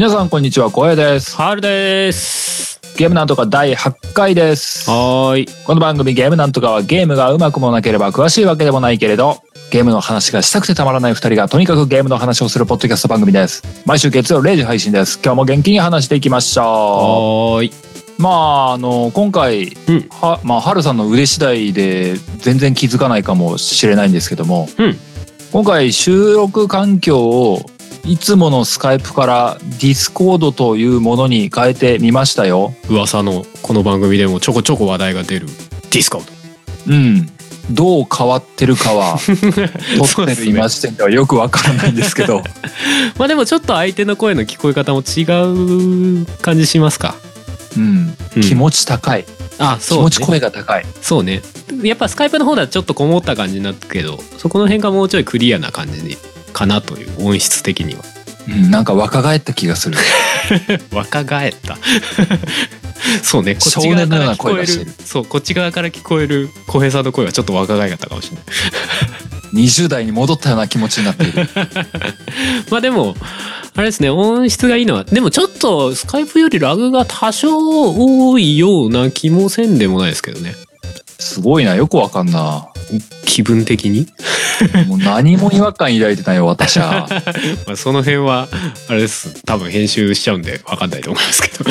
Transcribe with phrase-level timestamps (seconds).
[0.00, 1.36] 皆さんこんにちは、光栄です。
[1.36, 2.80] ハールです。
[2.96, 4.88] ゲームなんとか第8回です。
[4.88, 5.46] はーい。
[5.66, 13.62] この番組ゲームなんとかはゲームがうまくもなければ詳しいわけでもないけれど、ゲームの話がしたくてたまらない二人がとにかくゲームの話をするポッドキャスト番組です。
[13.84, 15.20] 毎週月曜0時配信です。
[15.22, 17.68] 今日も元気に話していきましょはーい。
[17.68, 18.22] う。
[18.22, 24.96] まあ、あの、今回、うんは、まあ、はるさんの腕次第で全然気づかないかもしれないんですけども、うん
[25.52, 27.66] 今回収録環境を
[28.04, 32.74] いつものスカイプからディスコードというものに変えてみましたよ。
[32.88, 36.24] 噂のこの番組でもちょこちょこ話題が出るディスコー
[36.86, 36.92] ド。
[36.92, 37.28] うん。
[37.70, 39.18] どう変わってるかは、
[40.14, 42.42] 撮ってる今時点ではよくわからないんですけど。
[43.16, 45.22] まあでもちょっと相手の声の聞こえ方も違
[46.22, 47.14] う感じしますか？
[47.76, 48.16] うん。
[48.36, 49.24] うん気持ち高い。
[49.58, 50.02] あ、気そう、ね。
[50.04, 50.86] 持ち声が高い。
[51.00, 51.42] そうね。
[51.82, 56.16] やっぱスカイプの方ではちょっとこもった感じになったけど、そこの辺がもうちょいクリアな感じに
[56.52, 58.02] かなという音質的には。
[58.48, 58.70] うん。
[58.70, 59.98] なんか若返った気がする。
[60.92, 61.78] 若返った。
[63.22, 63.54] そうね。
[63.54, 64.92] こっ少ち側から聞こえる。
[65.04, 68.44] そう、こっち側から聞こえる小平さんの声はちょっと若返ったかもしれない。
[69.66, 71.48] 20代に戻ったような気持ちになっている。
[72.70, 73.16] まあでも
[73.74, 77.50] あれですね音質がいいのはでもちょっとスカイプよりラグが多少
[78.30, 80.54] 多いような気もせんでもないですけどね
[81.20, 81.74] すごいな。
[81.74, 82.68] よくわかんな。
[83.24, 84.08] 気分的に、
[84.88, 87.06] もう何も違和感抱いてないよ、私は。
[87.66, 88.48] まあ、その辺は
[88.88, 91.64] あれです多分編集しちゃうんで分かんないと思いますけど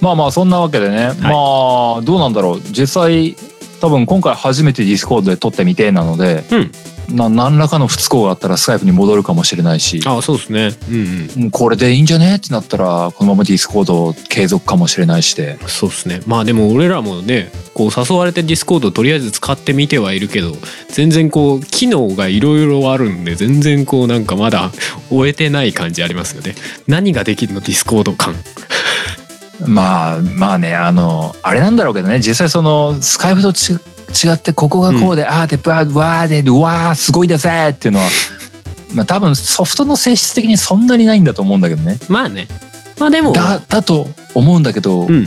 [0.00, 1.12] まあまあ、そんなわけでね。
[1.20, 2.62] まあ、どうなんだろう。
[2.70, 3.36] 実際、
[3.80, 6.70] 多分今回初めてディスコードで撮ってみてなので、うん
[7.08, 10.70] な何らかの不都合があったらスカイプに戻るかもしれないし、あそうですね。
[10.90, 11.50] うんうん。
[11.50, 12.36] これでいいんじゃね？
[12.36, 15.58] ってなったら、このままディスコード継続かもしれないしで。
[15.66, 16.20] そうですね。
[16.26, 20.52] まあでも俺らもねこう誘われてディスコードとりあえず使ってみてはいるけど
[20.90, 24.70] 全然こう機能がいろいろあるんで全然こうなんかまだ
[25.10, 26.54] 追えてない感じありますよね。
[26.86, 27.60] 何ができるの？
[27.60, 28.34] ディスコード感。
[29.66, 33.76] まあまあね、あの、あれなんだろうけどね、実際その、スカイプとち
[34.10, 38.08] 違って、ここがこうで、ああで、バー、わーで、うわー、すごいですねっていうのは、
[38.94, 41.98] まあ多分ソフトの性質的にそんなにないんだと思うんだけどね。
[42.08, 42.48] まあね。
[42.98, 45.24] まあでもだ、だと思うんだけど、うん。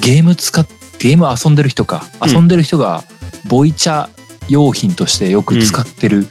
[0.00, 0.66] ゲーム使っ
[0.98, 2.30] ゲーム遊んでる人か、うん。
[2.30, 3.04] 遊んでる人が
[3.48, 4.08] ボイチャ
[4.48, 6.26] 用品としてよく使ってる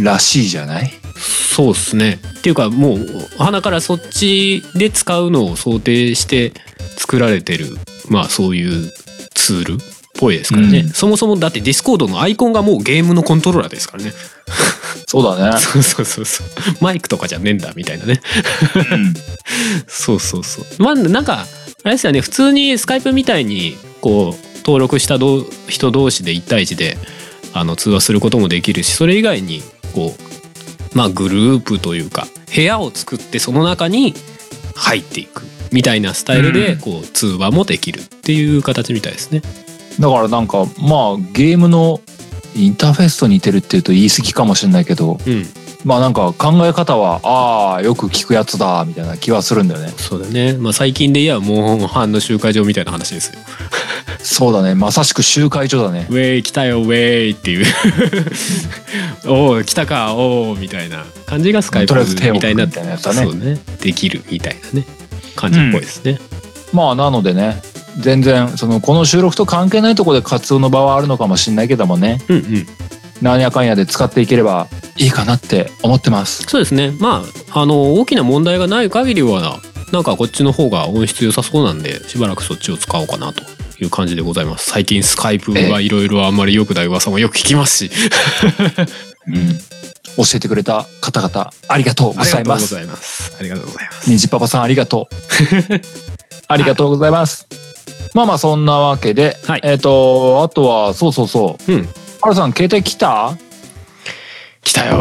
[0.00, 0.92] らしいじゃない、
[1.54, 2.20] そうっすね。
[2.38, 3.06] っていうかもう
[3.38, 6.52] ハナからそっちで使うのを想定して
[6.96, 7.76] 作られてる
[8.08, 8.92] まあそういう
[9.34, 10.88] ツールっぽいですからね、うん。
[10.90, 14.12] そもそもだってディスコードのアイコンがもうゲームのコントローラーですからね。
[15.06, 15.58] そうだね。
[15.60, 16.46] そうそうそうそう。
[16.80, 18.20] マイクとかじゃねえんだみたいなね。
[18.92, 19.14] うん。
[19.86, 20.82] そうそうそう。
[20.82, 21.46] まあなんか
[21.82, 22.20] あれですよね。
[22.20, 25.18] 普通にスカイプみたいにこう登録した
[25.68, 26.98] 人同士で1対1で
[27.52, 29.62] あの通話することもできるしそれ以外に
[29.94, 34.14] こうまあグループというか部屋を作ってその中に
[34.74, 35.42] 入っていく
[35.72, 39.42] みたいなスタイルでうんこう通話もできるっていう形みたいですね。
[40.00, 42.00] だからなんかまあゲームの
[42.54, 45.44] インターフェースと似てるっていうと言い過ぎかもしれないけどうん、
[45.84, 49.88] まあなんか考え方はああよく聞くやつだみたいな気はするんだよね。
[49.90, 50.54] そうだね。
[50.54, 53.38] まあ最近で言えばモンハンの集会場みたいな話ですよ。
[54.18, 54.74] そうだね。
[54.74, 56.06] まさしく集会所だね。
[56.10, 57.66] ウェイ来たよウェイっていう。
[59.26, 63.22] おお来たかおおみたいな感じがスカイプみたいな置くみたいなやつだね。
[63.22, 63.58] そうね。
[63.80, 64.86] できるみたいなね。
[65.36, 66.18] 感じっぽいですね、
[66.72, 67.62] まあなのでね
[67.98, 72.20] 全然そのこの収録と関係ないところで活動の場はあるのかもしれないけどもね。
[72.28, 72.66] うん、うん。
[73.22, 76.44] なんやかんやで使っていければいいかなって思ってます。
[76.44, 76.92] そうですね。
[76.98, 79.60] まああの大きな問題がない限りは
[79.92, 83.42] なんかこっちの方が音質良さそうなんでしばらくそっちを使おうかなと
[83.82, 84.70] いう感じでございます。
[84.70, 87.90] 最近スカイプはいろいろあんまり良くない噂もよく聞きますし。
[89.26, 89.58] うん。
[90.16, 92.74] 教えてくれた方々ありがとうございます。
[92.76, 92.80] あ
[93.42, 94.10] りがとうございます。
[94.10, 95.14] にじパパさんありがとう。
[96.48, 97.69] ありがとうございます
[98.14, 99.60] まあまあそんなわけで、はい。
[99.62, 101.72] えっ、とあとはそうそうそう。
[101.72, 101.88] うん。
[102.20, 103.36] ハルさん携帯来た？
[104.62, 105.00] 来たよ。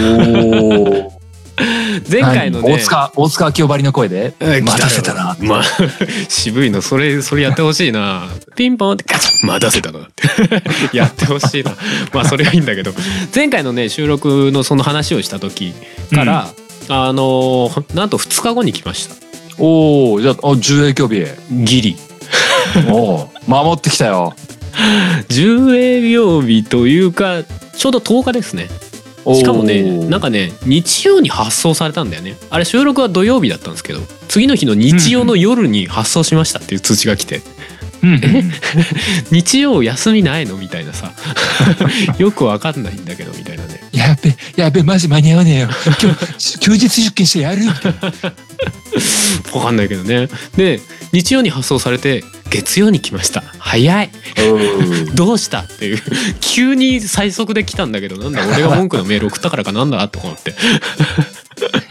[0.00, 1.18] おお
[2.10, 2.74] 前回のね。
[2.74, 4.34] 大塚大塚明夫ばりの声で。
[4.40, 5.36] え待たせたな。
[5.40, 5.62] まあ
[6.28, 6.82] 渋いの。
[6.82, 8.28] それそれやってほしいな。
[8.56, 9.46] ピンポンってガチャ。
[9.46, 10.00] 待たせたな。
[10.00, 10.02] っ
[10.90, 11.72] てやってほしいな。
[12.12, 12.92] まあそれはいいんだけど。
[13.34, 15.74] 前回のね収録のその話をした時
[16.14, 16.48] から、
[16.88, 19.14] あのなんと2日後に来ました
[19.58, 21.96] おおじゃああ重営業日ギリ。
[22.90, 24.34] おお守ってきたよ。
[25.28, 27.42] 10営業日というか
[27.76, 28.68] ちょうど10日ですね。
[29.34, 32.36] しかもねなんかかね日曜に発送されたんだよね。
[32.50, 37.42] あれ収録は土曜日だったんですけど次の日の日曜の夜に発送しましたっていう通知が来て、
[39.30, 41.12] 日曜休みないのみたいなさ。
[42.18, 43.80] よくわかんないんだけどみたいなね。
[43.92, 45.68] やべやべマジ間に合わねえよ。
[46.00, 47.62] 今日休日出勤してやる
[49.54, 50.28] わかんないけどね。
[50.56, 50.80] で
[51.12, 53.42] 日曜に発送されて月曜に来ました。
[53.58, 54.10] 早い。
[55.14, 55.98] どうしたっていう。
[56.40, 60.54] 急に最速で来たんだけどなんだ俺が文句のメール送ったからかなんだと思って。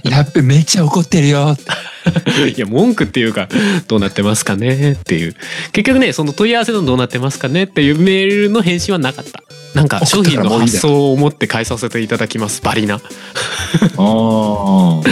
[0.04, 1.57] やっべめっちゃ怒ってるよ。
[2.56, 3.50] いや文句っていうか
[3.88, 5.36] どうなってますかねっていう。
[5.74, 9.44] 結局ねその問い合わせのどうなってますかねっていうメールの返信はなかった。
[9.74, 13.00] なんか商品の発送を持って返させていただきますバリな
[13.95, 15.04] そ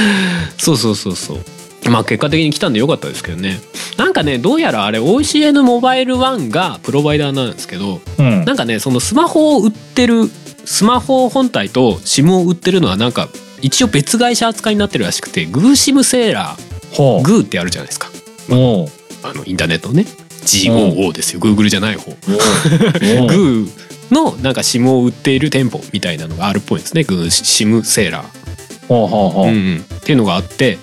[0.74, 1.46] うそうそうそう
[1.90, 3.60] まあ結果的に来たんでよかったですけどね。
[3.98, 8.46] なんかねどうやらあれ OCN モバイル1がプロバイダーなんですけど、うん。
[8.46, 10.28] なんかねそのスマホを売ってる
[10.66, 13.30] スマホ本体と SIM を売ってるのはなんか
[13.62, 18.10] 一応別会社扱いになってるらしくてグーシムセーラーグーってあるじゃないですか。
[18.50, 18.88] おう。
[19.24, 20.06] あのインターネットのね
[20.44, 21.40] GOO ですよ。
[21.40, 22.12] Google じゃない方。
[22.12, 27.04] グーのなんか SIM を売っている店舗みたいなのがあるっぽいんですね。
[27.04, 28.46] グーシムセーラー。
[28.88, 30.78] っていうのがあって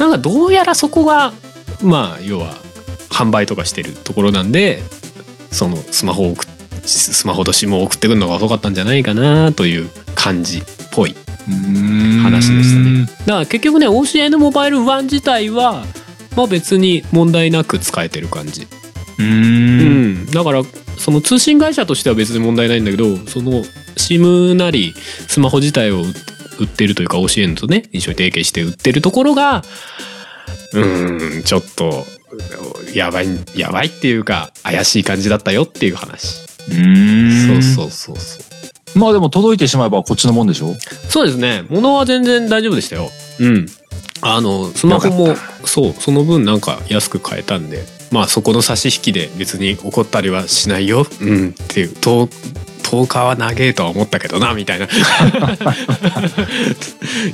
[0.00, 1.32] なんかどうやらそこが
[1.82, 2.54] まあ要は
[3.10, 4.82] 販売とかしてるところなんで
[5.52, 6.48] そのスマホを送っ
[6.82, 10.62] スマホと SIM を送ってくるのが遅かったんじゃないかなという感じっ
[10.92, 11.14] ぽい
[12.22, 13.06] 話でしたね。
[13.26, 15.84] だから結局ね OCN モバイル1自体は
[16.36, 18.66] まあ別に問題なく使えてる感じ。
[19.18, 20.62] ううんん、だから
[20.96, 23.62] その通信会社としては別に問題ないんだけどその
[23.96, 24.94] SIM なり
[25.28, 26.04] スマホ自体を
[26.60, 29.62] 売売ってるというか OCN とね一緒に提携して売ってるところが
[30.72, 32.04] うーんちょっと
[32.94, 36.36] やばいやばいっていうか怪しい感じだったよっていう話。
[36.70, 38.40] うんそうそうそうそ
[38.94, 38.98] う。
[38.98, 40.74] まあでも届いてしまえばこっちのもんでしょ？
[41.08, 43.08] そうですね物は全然大丈夫でしたよ。
[43.40, 43.66] うん。
[44.22, 52.28] あのスマホもよそうその分なんか安く買えたんでまあそこの差し引きで別に怒ったりはしないようんっていうと
[52.90, 54.86] 10日は長えとは思ったけどなみたいな。
[54.90, 54.90] い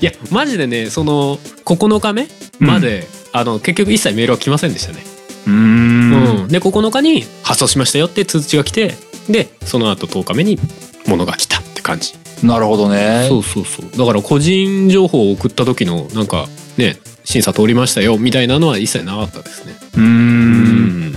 [0.03, 5.03] やマジでねその9日目まで、あの結局一切メールは来ませんでしたね、
[5.47, 6.45] ううん。
[6.45, 6.49] ん。
[6.49, 8.95] で9日に発送しましたよって通知が来て
[9.31, 10.59] でその後10日目に
[11.07, 12.13] 物が来たって感じ。
[12.43, 13.25] なるほどね。
[13.31, 13.87] そうそうそう。
[13.97, 19.75] だから個人情報を送った時のなんかね審査通りましたよみたいなのは一切なかったですね。
[19.97, 21.17] ううん。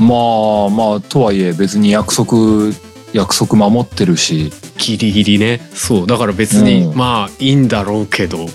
[0.00, 0.14] ま
[0.66, 2.72] あまあとはいえ別に約束
[3.12, 4.52] 約束守ってるし。
[4.78, 5.60] ギリギリね。
[5.74, 6.96] そうだから別に、うん。
[6.96, 8.46] まあいいんだろうけど。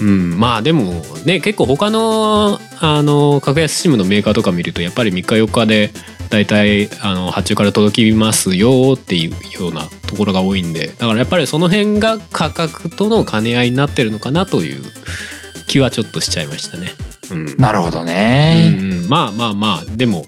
[0.00, 0.92] うんまあでも
[1.24, 5.90] ね結構他のあの格安 SIM のメーカーとか見るとやっぱり3日4日で
[6.30, 9.30] だいたいあの発注から届きますよっていう
[9.62, 10.88] ようなところが多いんで。
[10.88, 14.82] だからやっぱりその辺が価格との兼ね合いになってるのかなという
[15.68, 16.88] 気はちょっとしちゃいましたね。
[17.30, 17.56] うん。
[17.56, 19.08] なるほどね、うんうん。
[19.08, 20.26] まあまあまあでも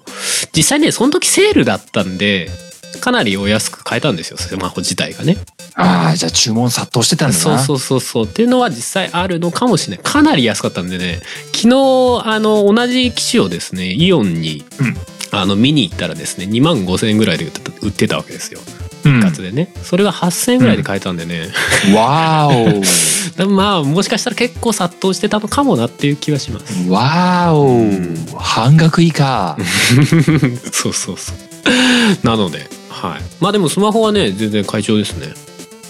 [0.55, 2.51] 実際ねその時セールだったんで
[2.97, 4.37] かなりお安く買えたんですよ。
[4.37, 5.37] スマホ自体がね。
[5.75, 7.41] ああじゃあ注文殺到してたんだな。
[7.41, 8.25] そうそうそうそう。
[8.25, 10.05] っていうのは実際あるのかもしれない。
[10.05, 11.21] かなり安かったんでね。
[11.55, 14.97] 昨日あの同じ機種をですねイオンに、うん。
[15.33, 17.51] あの見に行ったらですね2万5,000円ぐらいで
[17.83, 18.61] 売ってたわけですよ。
[19.05, 19.19] うん。
[19.19, 21.49] 一括でね、それが8,000円ぐらいで買えたんでね、
[21.95, 26.89] わー でもまあもしかしたら結構殺到してたのかもなっていう気はします。
[26.89, 26.93] お。
[26.93, 29.57] わーお半額以下。
[30.73, 32.27] そうそうそう。
[32.27, 32.67] なので
[32.97, 33.21] はい。
[33.41, 35.35] まあでもスマホはね全然快調ですね。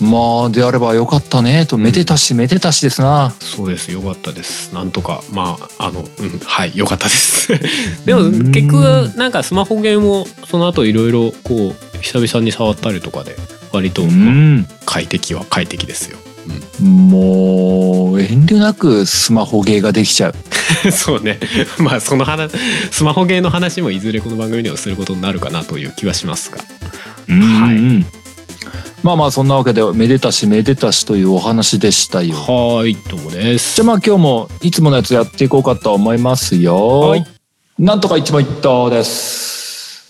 [0.01, 3.31] まあであればよかったねとめでたしめでたしですな。
[3.41, 3.91] そうです。
[3.93, 4.75] よかったです。
[4.75, 7.49] なんとかまああのうんはいよかったです。
[8.05, 8.53] でもうん。
[8.53, 13.37] 結局なんかスマホゲームをその後いろいろこう久々に触ったりとかで
[13.73, 14.69] 割と、うまあん。
[14.85, 16.19] 快適は快適ですよ、
[16.81, 20.35] もう遠慮なくスマホゲーができちゃう。
[20.93, 21.39] そうね。
[21.79, 22.53] まあその話
[22.91, 26.59] スマホゲーの話もいずれこの番組ではすることになるかなという気はしますが。
[26.59, 28.07] はい。
[29.03, 32.35] まあまあそんなわけでめでたしめでたしというお話でしたよ。
[32.37, 33.77] はいどうもです。
[33.77, 37.01] じゃあまあ今日もいつものやつやっていこうかと思いますよ。
[37.01, 37.27] はい。
[37.79, 40.07] なんとか一問一答です。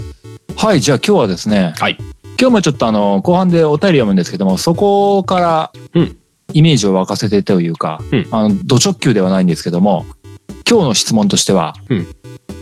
[0.56, 1.98] はいじゃあ今日はですねはい。
[2.40, 6.16] 今日もちょっとあの後半でお便り読むんですけどもそこからうん
[6.56, 8.26] イメージを沸かせてというか、うん。
[8.30, 10.06] あのド直球ではないんですけども
[10.68, 12.06] 今日の質問としては、うん。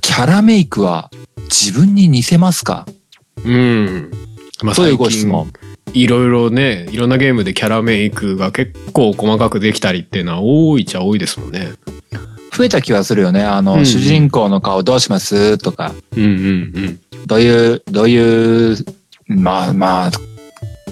[0.01, 1.11] キャラメイクは
[1.45, 2.87] 自分に似せますか？
[3.45, 4.11] うん。
[4.63, 5.53] まあというご質問。
[5.93, 11.73] いろいろねいろんなゲームでキャラメイクが結構細かくできたりっていうのは多いっちゃ多いですもんね。
[12.53, 13.45] 増えた気はするよね。
[13.45, 13.79] あの、うん。
[13.81, 15.59] うん主人公の顔どうします？
[15.59, 15.93] とか。
[16.17, 16.37] うんうんう
[16.91, 17.01] ん。
[17.27, 18.77] どういうどういう
[19.29, 20.11] まあまあ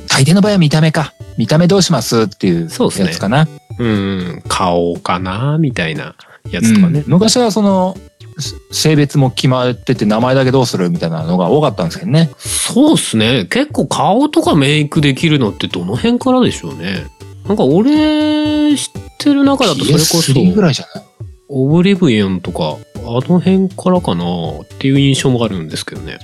[0.08, 2.22] 大抵の場合は見た目か見た目どうします？
[2.22, 3.48] っていうやつかな。
[3.78, 3.90] うんう
[4.34, 4.42] ん。
[4.48, 5.58] 顔かな？
[5.58, 6.14] みたいな
[6.50, 7.00] やつとかね。
[7.00, 7.96] うん、昔はその
[8.38, 12.30] す性別も決まってて名前だけどうするみたいなのが多かったんですけどね。
[12.38, 13.46] そうっすね。
[13.46, 17.06] 結構顔とかメイクできるのってどの辺からでしょうね。
[17.46, 21.04] なんか俺知ってる中だとそれこそ PS3 ぐらいじゃない？
[21.48, 24.24] オブリブイオンとかあの辺からかな
[24.60, 26.18] っていう印象もあるんですけどね。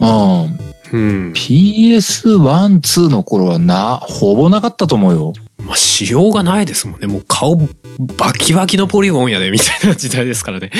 [0.00, 0.58] うん。
[0.96, 5.32] うん、PS1、2の頃はな、ほぼなかったと思うよ。
[5.64, 7.06] まあ仕様がないですもんね。
[7.06, 7.56] もう顔
[8.16, 10.70] バキバキのポリゴンやでみたいな時代ですからね。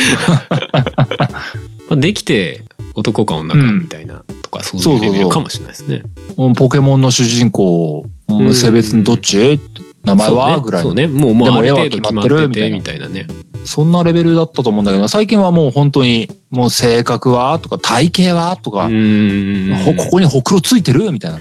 [1.88, 2.62] まあできて
[2.94, 6.02] 男か女かみたいな、とかそういうレベルかもしれないですね。
[6.37, 9.61] うんポケモンの主人公、うん性別どっち？
[10.06, 10.90] 名前は、ぐらいの。
[10.90, 11.08] そうね。
[11.08, 13.26] もうもうある程度決ままってるっててみみたいなね。
[13.64, 21.40] そんなレベルだったと思うんだけど、最近はもう本当に、もう性格はとか、体型はとうか、ここにほくろついてるみたいな。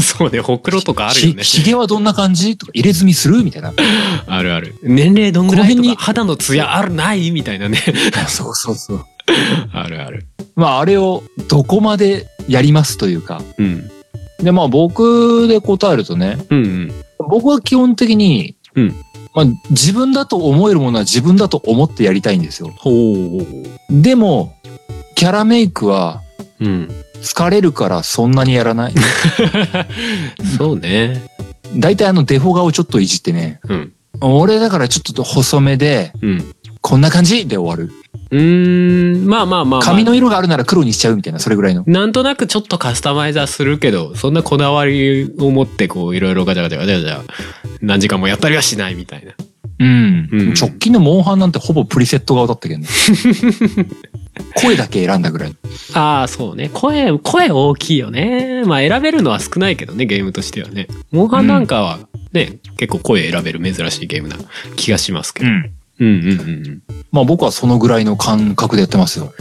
[0.00, 1.42] そうねほくろとかあるよね。
[1.42, 3.74] ひひげはどんな感じとか、入れ墨するみたいな。
[4.26, 4.74] あるある。
[4.82, 7.78] 年齢どんぐらいとこの辺にか肌のツヤあるないみたいなね。
[8.26, 9.04] そうそうそう。
[9.72, 10.26] あるある。
[10.54, 13.42] まあ、あれをどこまでやりますというか。
[13.58, 13.90] うん。
[14.42, 18.94] で、まあ僕で答えるとね、うんうん僕は基本的に、うん
[19.34, 22.72] まあ自分だと思えるものは自分だと思ってやりたいんですよ。
[23.90, 24.54] でも、
[25.14, 26.22] キャラメイクは
[26.58, 26.88] うん
[27.20, 28.94] 疲れるからそんなにやらない。
[30.56, 31.22] そうね
[31.76, 33.60] 大体あのデフォ顔ちょっといじってね。
[33.68, 36.54] うん俺だからちょっと細めで、うん
[36.86, 37.92] こんな感じで終わる。
[38.30, 41.82] うーんまあまあまあ、まあ、髪の色があるなら黒にしちゃうみたいな、それぐらいの。
[41.88, 49.32] なんとなくちょっとカスタマイザーするけどそんなこだわりを持ってこういろいろガチャガチャガチャガチャ何時間もやったりはしないみたいな
[49.80, 50.28] うん。
[50.30, 52.86] うん直近のモンハンなんてほぼプリセット顔だったけどね。
[54.54, 55.56] 声だけ選んだぐらい。
[55.92, 61.98] ああそうね声声大きいよねまあ選べるのは少ないけどねゲームとしてはねモンハンなんかは
[62.36, 64.36] ね、結構声選べる珍しいゲームな
[64.76, 65.52] 気がしますけど、ん。
[65.52, 69.32] うん、うんうんうんまあ僕はそのぐらいの感覚でやってますよ。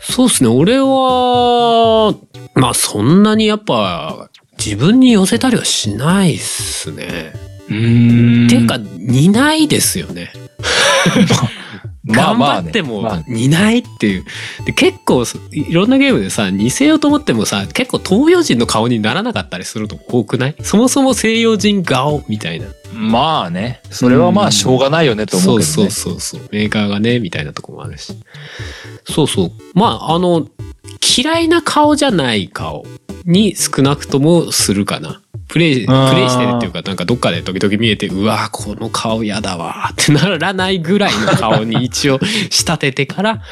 [0.00, 2.14] そうっすね俺は
[2.54, 7.32] まあそんなにやっぱ自分に寄せたりはしないっすね。
[7.68, 8.46] うーん。
[8.46, 10.32] っていうか似ないですよね。
[12.06, 14.24] 頑張ってもまあ似ないっていう。
[14.64, 20.56] で結構いろんなゲームでさ似せようと思ってもさ結構東洋人の顔にならなかったりするの多くない？
[20.62, 22.66] そもそも西洋人顔みたいな。
[22.92, 23.80] まあね。
[23.90, 25.72] それはまあしょうがないよねと思うけどね。
[25.72, 26.48] そうそうそうそう。
[26.52, 28.12] メーカーがねみたいなとこもあるし。
[29.04, 29.52] そうそう。
[29.74, 30.46] まああの
[31.18, 32.84] 嫌いな顔じゃない顔
[33.24, 35.20] に少なくともするかな。
[35.48, 42.18] プレイ、プレイしてるっていうか、なんかどっかで時々見えて、うわこの顔やだわってならないぐらいの顔に一応
[42.50, 43.42] 仕立ててから、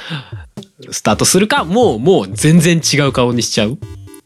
[0.90, 3.78] スタートするか、もう、もう全然違う顔にしちゃう。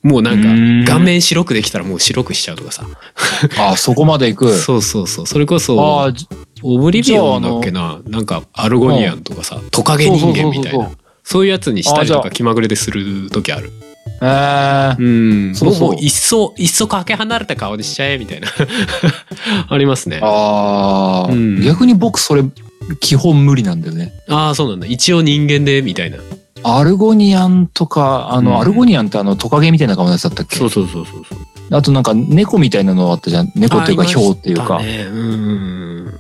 [0.02, 2.86] もうなんうんか、顔面白くできたらもう白くしちゃうとかさ。
[3.58, 4.54] あそこまで行く。
[4.58, 5.26] そうそうそう。
[5.26, 6.12] それこあそ、
[6.62, 10.90] オブリビオンだっけな、なんかアルゴニアンとかさ、トカゲ人間みたいな
[11.24, 13.70] そういうやつにしたりとか気まぐれでする時ある。
[14.20, 15.54] えーうん。
[15.54, 18.48] そうそうもうもう一層、一層かけ離れた顔にしちゃえみたいな。
[19.68, 20.20] ありますね。
[20.22, 22.42] あああ、うん逆に僕それ
[23.00, 24.12] 基本無理なんだよね。
[24.28, 24.86] あー、そうなんだ。
[24.86, 26.18] 一応人間で、みたいな。
[26.64, 30.56] アルゴニアンとか、あの、うんアルゴニアンってあのトカゲみたいな顔のやつだったっけ？
[30.56, 31.38] そうそうそうそうそう。
[31.70, 33.52] あとなんか猫みたいなのあったじゃん。
[33.54, 34.80] 猫っていうかヒョウっていうか。
[34.82, 36.14] ねうん。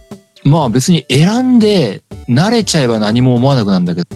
[0.44, 4.06] まあ別に選んで慣れちゃえば何も思わなくなるんだけど、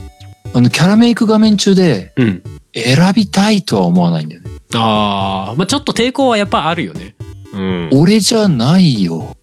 [0.55, 2.43] あのキャラメイク画面中でうん。
[2.75, 4.51] 選びたいとは思わないんだよね。
[4.75, 7.15] ああ、まあちょっと抵抗はやっぱあるよね。
[7.53, 7.91] うん。
[7.93, 9.37] 俺じゃないよ。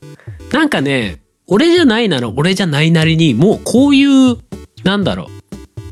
[0.52, 4.38] なんかね、俺じゃないなら俺じゃないなりに、もうこういう、
[4.84, 5.28] なんだろ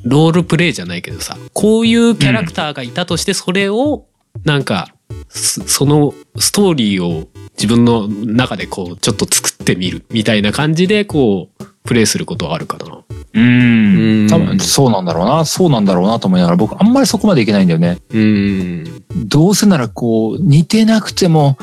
[0.03, 4.05] う、ロールプレイじゃないけどさ、こういうキャラクターがいたとして、それを、
[4.43, 4.93] なんか、
[5.29, 7.27] すそのストーリーを
[7.57, 11.56] 自分の中でこう、ちょっと作ってみるみたいな感じで、こう、
[11.87, 12.85] プレイすることはあるかな。
[12.85, 13.03] う
[13.33, 14.29] うんん。
[14.29, 17.97] 多分そうなんだろうな、そうなんだろうなと思いながら僕あんまりそこまでいけないんだよね。
[18.13, 19.03] うん。
[19.25, 21.57] どうせならこう似てなくても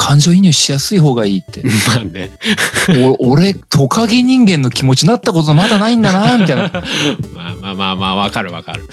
[0.00, 1.62] 感情移入しやすい方がいいって。
[1.86, 2.30] まあね。
[3.20, 6.72] お俺トカゲ人間の気持ちになったことまだないんだなみたいな。
[7.36, 8.88] まあまあまあまあ、わかるわかる。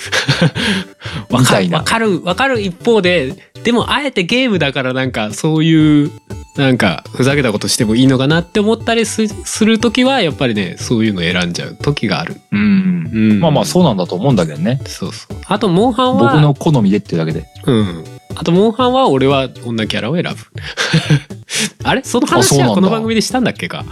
[1.31, 6.11] わかる、わかる、わかる一方で、でもあえてゲームだからなんかそういう、
[6.57, 12.35] なんかふざけたことしてもいいのかなって思ったりすするときは、やっぱりね、そういうの選んじゃう時がある。
[12.51, 13.09] うん。
[13.13, 14.81] うんまあまあそうなんだと思うんだけどね。
[14.85, 15.37] そうそう。
[15.45, 17.45] あと、モンハンは、僕の好みでっていうだけで。
[17.65, 18.16] うん。
[18.39, 20.29] あと、モンハンは俺は女キャラを選ぶ。
[21.83, 22.03] あれ？
[22.03, 23.83] その話はこの番組でしたんだっけか？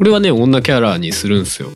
[0.00, 1.70] 俺はね、女キャラにするんですよ。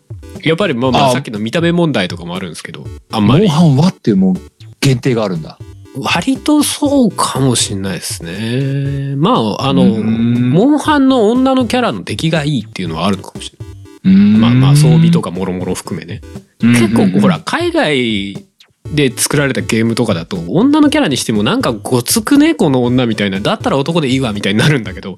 [0.45, 3.49] やっぱりまあまああさっきの見た目問題とかもあるんですけど、あんまり。
[3.49, 4.37] モンハンはっていうもう
[4.81, 5.59] 限定があるんだ。
[5.97, 9.15] 割とそうかもしれないですね。
[9.17, 13.73] まあ、あの、うんモンハンの女のキャラの出来がいいっていうのはあるのかもしれない。
[14.05, 16.21] うんまあまあ、装備とかもろもろ含めね。
[16.61, 18.47] 結構、ほら、うん海外
[18.91, 23.41] で作られたゲームとかだと、女のキャラにしてもなんかごつくね、この女みたいな。
[23.41, 25.17] だったら男でいいわ、みたいになるんだけど。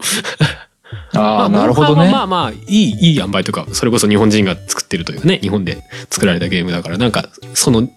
[1.15, 2.11] あ あ、なるほどね。
[2.11, 5.79] まあまあいいいい塩梅とかそれこそ日本人が作ってるというかね日本で
[6.11, 7.89] 作られたゲームだからなんかその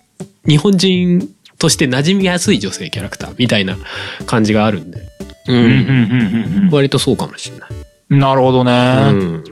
[0.48, 3.78] 日本人として馴染みやすい女性キャラクターみたいな
[4.26, 5.00] 感じがあるんで、
[5.48, 7.70] ううんんうんうん割とそうかもしれない。
[8.10, 8.72] うんなるほどね。
[9.12, 9.44] うん、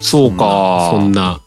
[0.00, 0.90] そうか。
[0.92, 1.40] そんな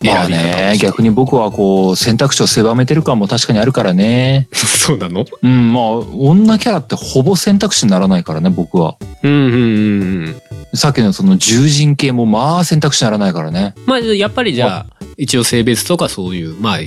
[0.00, 4.48] まあね、逆に僕はこう、選択肢を狭めてる感も確かにあるからね。
[4.54, 5.24] そうなの？
[5.42, 8.96] うん、まあ、女キャラってほぼ選択肢にならないからね、僕は。
[9.22, 10.42] うんうんうんうん。
[10.74, 13.74] さっきのその獣人系もまあ選択肢にならないからね。
[13.86, 16.78] まあやっぱりじゃあ一応性別とかそういうまあ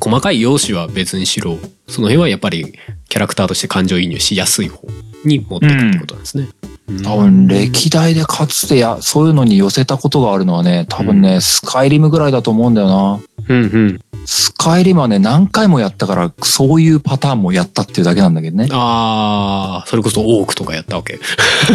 [0.00, 2.74] 細かい容姿は別にしろその辺はやっぱり
[3.08, 4.86] キャラクターとして感情移入しやすい方
[5.24, 6.48] に持っていくってことなんですね。
[6.64, 6.70] うん
[7.04, 13.20] 多分歴代でかつてや、そういうのに寄せたことがあるのはね、多分ね、スカイリムぐらいだと思うんだよな。
[13.48, 14.00] うんうん。
[14.26, 18.68] スカイリムはね、何回もやったから、そういうパターンもやったっていうだけなんだけどね。
[18.70, 21.18] ああそれこそオークとかやったわけ。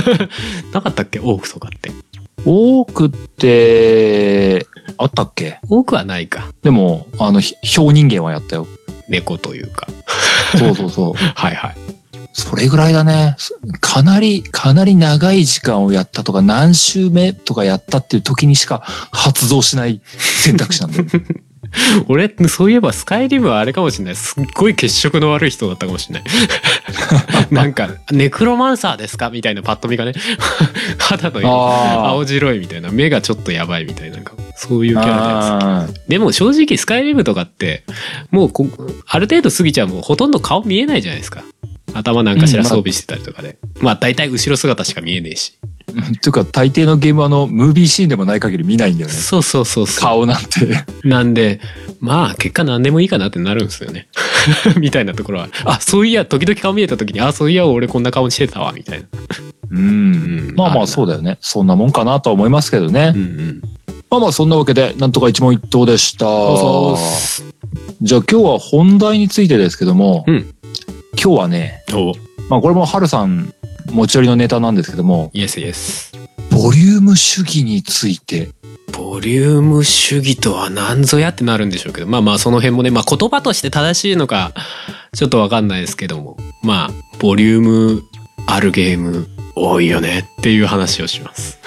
[0.74, 1.20] なかったっけ？
[1.20, 1.92] オークとかって。
[2.46, 4.68] 多くって、
[4.98, 5.60] あったっけ？
[5.70, 6.48] オークはないか。
[6.64, 8.68] でも、あの、ひ氷人間はやったよ。
[9.10, 9.88] 猫というか。
[10.58, 11.14] そうそうそう。
[11.36, 11.76] はいはい。
[12.36, 13.38] それぐらいだね。
[13.80, 21.06] かなり、かなり長い時間をやったとか、何週目とかやったっていう時にしか発動しない選択肢なんだよ。
[22.08, 24.16] 俺そういえばスカイリムはあれかもしれない。
[24.18, 26.24] すっごい血色の悪い人だったかもしれない。
[27.52, 30.14] なんかネクロマンサーですかみたいなパッと見がね。
[31.00, 31.50] 肌の色。
[31.50, 32.92] あ青白いみたいな。
[32.92, 34.18] 目がちょっとやばいみたいな。
[34.18, 37.84] なんかそういうキャラのやあつでも正直スカイリムとかって
[38.32, 38.68] もうこ
[39.08, 39.88] ある程度過ぎちゃう。
[39.88, 41.44] もうほとんど顔見えないじゃないですか
[41.96, 49.14] 頭なんかしら装備してたりとかで、まあ大体後ろ姿しか見えねえしーというか、大抵のゲームはあの、ムービーシーンでもない限り見ないんだよね。
[49.14, 50.86] そうそうそうそう顔なんて。
[51.04, 51.60] なんで
[52.00, 54.08] まあ結果何でもいいかなってなるんですよね
[54.78, 59.08] みたいなところはあそういや時々顔見えた時にあそういや俺こんな顔してたわみたいな
[59.72, 60.54] うん。
[60.56, 61.38] まあまあそうだよね。
[61.42, 63.14] そんなもんかなとは思いますけどね。
[63.16, 63.62] うんうん
[64.10, 66.26] まあまあそんなわけで、なんとか一問一答でした。
[68.02, 70.55] じゃあ今日は本題についてですけども、うん
[71.22, 72.14] 今日はね、お
[72.50, 73.54] まあこれもハルさん
[73.92, 76.12] 持ち寄りのネタなんですけども、イエスイエス
[76.52, 78.50] ボリューム主義について。
[78.92, 84.54] ボリューム主義とは何ぞやってなるんでしょうけどまあまあその辺もね、まあ、言葉として正しいのか
[85.14, 88.04] ちょっとわかんないですけどもまあボリューム
[88.46, 91.60] あるゲーム多いよねっていう話をします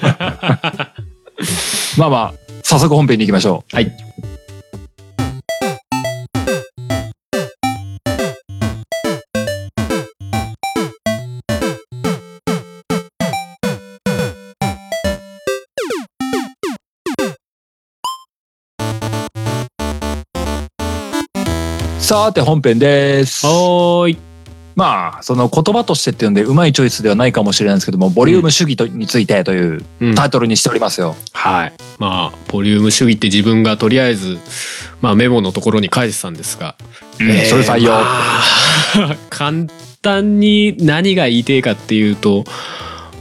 [1.98, 3.76] まあまあ、早速本編に行きましょう。
[3.76, 3.92] はい
[22.10, 23.46] さて本編です。
[23.46, 24.18] おーい
[24.74, 31.14] まあ、その言葉としてっていうんで、うまいチョイスではないかもしれないんですけども、ボリューム主義とについてといううんタイトルにしておりますよ。
[31.32, 34.38] はいまあボリューム主義って自分がとりあえず、
[35.00, 36.74] まあ、メモのところに書いてたんですが
[37.20, 37.92] うんえーそれ採用。
[37.92, 39.66] まあ 簡
[40.02, 42.42] 単に何が言いてえかっていうと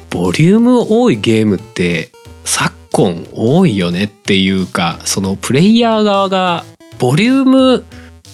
[0.10, 2.10] ボリューム多いゲームって
[2.44, 6.66] 昨今多いよねっていうかそのプレイヤー側が
[6.98, 7.86] ボリューム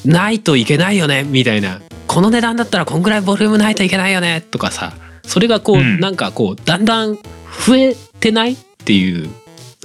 [0.05, 1.81] ないといけないよねみたいな。
[2.07, 4.93] この値段だったらこんぐらいボリュームないといけないよねとかさ。
[5.23, 5.99] それがこう、うん。
[5.99, 8.53] なんかこうだんだん増えてない？
[8.53, 9.29] っていう。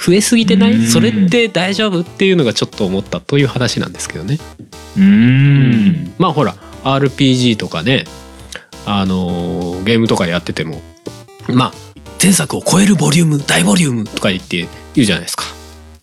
[0.03, 0.87] 増えすぎてない、うん。
[0.87, 2.01] それって大丈夫？
[2.01, 4.39] っていうのがちょっと思ったという話なんですけどね。
[4.97, 6.15] うーん。
[6.19, 6.55] まあほら
[6.85, 8.05] RPG とかね
[8.87, 10.81] あのーゲームとかやってても
[11.49, 11.73] まあ
[12.23, 15.45] 前作を超えるボリューム大ボリュームとか言って言うじゃないですか。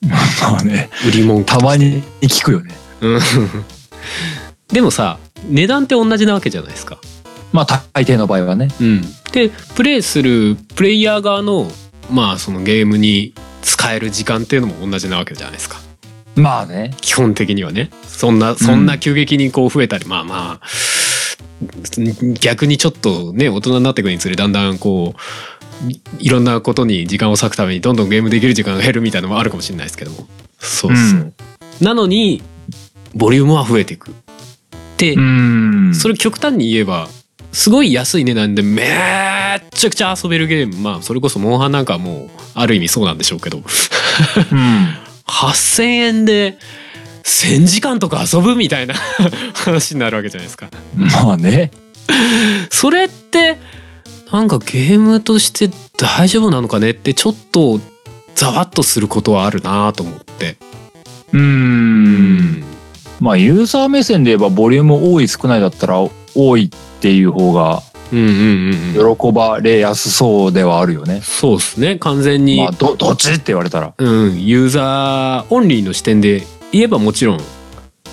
[0.41, 2.75] まあね、売り文句たまに聞くよね。
[4.51, 5.17] うんでもさ
[5.49, 6.99] 値段って同じなわけじゃないですか。
[7.53, 8.67] まあ大抵の場合はね。
[8.81, 11.71] うん、でプレイするプレイヤー側の
[12.11, 15.77] まあそのゲームに使える時間っていうのも同じなわけじゃないですか。
[16.35, 16.91] まあね。
[16.99, 20.67] 基本的にはねそんなそんな急激にこう増えたり、まあまあ
[22.41, 25.15] 逆にちょっとね大人になっていくにつれだんだんこ
[25.87, 30.27] ういいろんなことに時間を割くためにどんどんゲームできる時間が減るみたいなのもあるかもしれないですけども
[30.59, 31.33] そうそう、うん
[31.81, 32.41] なのに
[33.17, 34.13] ボリュームは増えていく
[34.97, 35.93] で、うん。
[35.93, 37.07] それ極端に言えば
[37.51, 38.87] すごい安い値段でめっ
[39.71, 43.63] ちゃくちゃ遊べるゲームまあそれこそモンハンなんかはもうある意味そうなんでしょうけどうん。
[45.25, 46.57] 8,000円で
[47.23, 48.95] 1,000時間とか遊ぶみたいな
[49.53, 50.69] 話になるわけじゃないですか。
[50.95, 51.71] まあね。
[52.69, 53.57] それって
[54.31, 57.79] なんかゲームとして大丈夫なのかねってちょっと
[58.35, 60.57] ざわっとすることはあるなと思って。
[61.33, 62.76] うーん。
[63.19, 65.97] まあユーザー目線で言えばボリューム多い少ないだったら
[66.35, 69.17] 多いっていう方がうんうんうんうん。
[69.17, 71.19] 喜ばれやすそうではあるよね。
[71.21, 71.97] そうですね。
[71.97, 73.93] 完全に、まあ、ど、どっちって言われたら。
[73.97, 77.41] うん、ユーザーオンリーの視点で言えばもちろん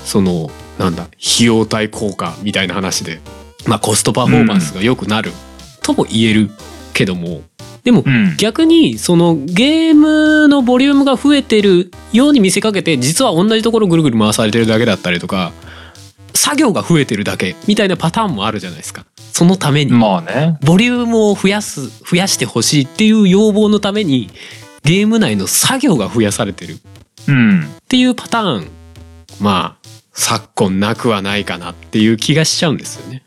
[0.04, 3.20] そのなんだ費用対効果みたいな話で、
[3.66, 5.32] まあ、コストパフォーマンスが良くなる
[5.82, 6.50] とも言える
[6.92, 7.42] けども
[7.84, 8.36] でもうん。
[8.38, 15.52] 逆にそのゲームのボリュームが増えてるように見せかけて実は同じところぐるぐる回されてるだけだったりとか
[16.34, 19.06] 作業が増えてるだけみたいなパターンもあるじゃないですか。
[19.32, 20.58] そのためにまあね。
[20.62, 24.30] ボリュームを増やす増やしてほしいっていう要望のために
[24.84, 26.78] ゲーム内の作業が増やされてる
[27.28, 27.62] うん。
[27.64, 28.68] っていうパターン
[29.40, 33.22] まあ昨今なくはないかなっていう気がしちゃうんですよね。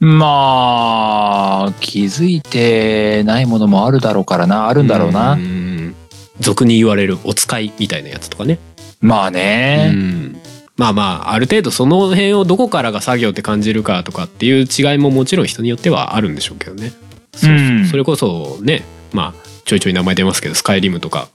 [0.00, 4.68] まあ、気づいてないものもあるだろうからな。
[4.68, 5.34] あるんだろうな。
[5.34, 5.94] ん
[6.40, 8.58] 俗に言われるお使いみたいなやつとかね。
[9.02, 9.90] まあうね。
[9.90, 10.36] ん
[10.76, 16.92] まあまあある程度その辺をどこからが作業って感じるかとかっていう違いももちろん人によってはあるんでしょうけどね。
[17.34, 18.82] そうそううんそれこそね
[19.12, 21.28] まあちょいちょい名前出ますけどスカイリムとか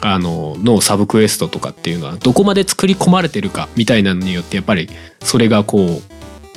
[0.00, 4.90] あののサブクエストとかっていうのはどこまで作り込まれてるかみたいなのによってやっぱり
[5.22, 6.02] それがこう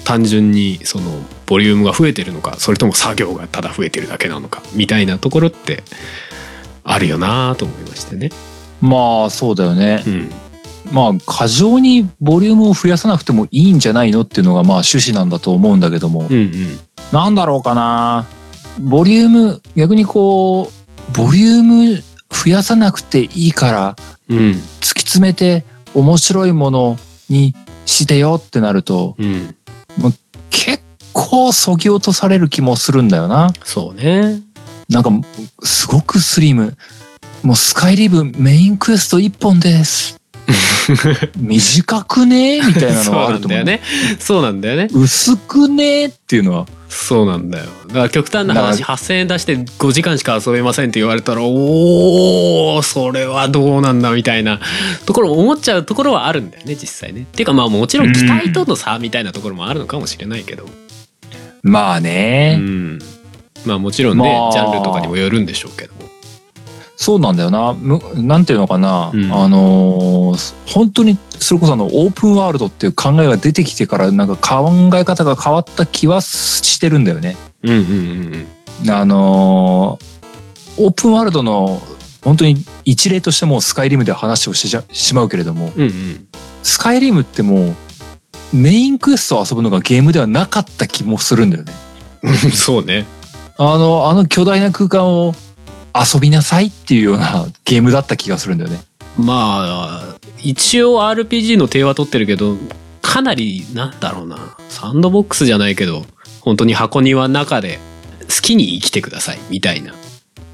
[0.04, 1.12] 単純にその
[1.46, 5.84] ボリュームが増えてるのかそれとも作業がただ増えてるだけなのかみたいなところって
[6.84, 8.30] あるよなと思いましてね。
[8.82, 10.10] まあ、そうだよねう。
[10.10, 10.32] ん
[10.92, 16.28] まあ、過剰にボリュームを増やさなくてもいいんじゃないのっていうのがまあ趣旨なんだと思うんだけども。
[16.30, 16.80] うんうん
[17.12, 18.26] なんだろうかな。
[18.80, 23.96] ボリューム、逆にこう、ボリューム増やさなくていいから、
[24.30, 25.64] うん突き詰めて
[25.94, 26.98] 面白いもの
[27.30, 27.54] に
[27.86, 29.56] してよってなると、うん
[30.50, 33.52] 結構そぎ落とされる気もするんだよな。
[33.64, 34.42] そうね。
[34.90, 35.12] なんか、
[35.64, 36.78] すごくスリム。
[37.44, 40.20] もうスカイリブメインクエスト1本です。
[41.38, 42.62] 短くね？
[42.62, 43.58] みたいなのそうはあると思う。
[43.58, 43.84] なんだよね。
[44.20, 44.90] そうなんだよね。
[44.94, 46.08] 薄くね？
[46.08, 46.68] っていうのは。
[46.94, 47.66] そうなんだよ。
[47.88, 54.60] だから極端な話、だ8000円出して5時間しか遊べませんって言われたら、おー、それはどうなんだみたいな
[55.06, 57.22] ところ思っちゃうところはあるんだよね、実際ね。
[57.22, 60.70] っていうかまあもちろん期待との差みたいなところもあるのかもしれないけど。
[61.64, 63.00] まあうね、ん。
[63.66, 65.93] まあもちろんね、まあジャンルとかにもよるんでしょうけども。
[66.96, 67.74] そうなんだよな。
[67.74, 69.12] むなんていうのかな。
[69.14, 77.36] うんあのー本当にそれこそあのオープンワールドっていう考えが出てきてからなんか考え方が変わった気はしてるんだよね。
[77.64, 78.48] うんうんうん
[78.84, 78.92] うん。
[78.92, 81.82] あのーオープンワールドの
[82.24, 86.28] 本当に一例としてもうスカイリムで話をしてししまうけれども、うんうん。
[86.64, 87.76] スカイリムってもう
[88.54, 91.74] メインクエストを遊ぶのがゲームではなかった気もするんだよね。
[92.54, 93.06] そうね。
[93.58, 95.36] あの、あの巨大な空間を
[95.96, 98.82] 遊びなさいっていうようなゲームだった気がするんだよね。
[99.18, 102.58] まあ一応 RPG の手は取ってるけど
[103.02, 106.06] かなりなんだろうなサンドボックスじゃないけど
[106.42, 107.80] 本当に箱庭の中で
[108.22, 109.94] 好きに生きてくださいみたいな、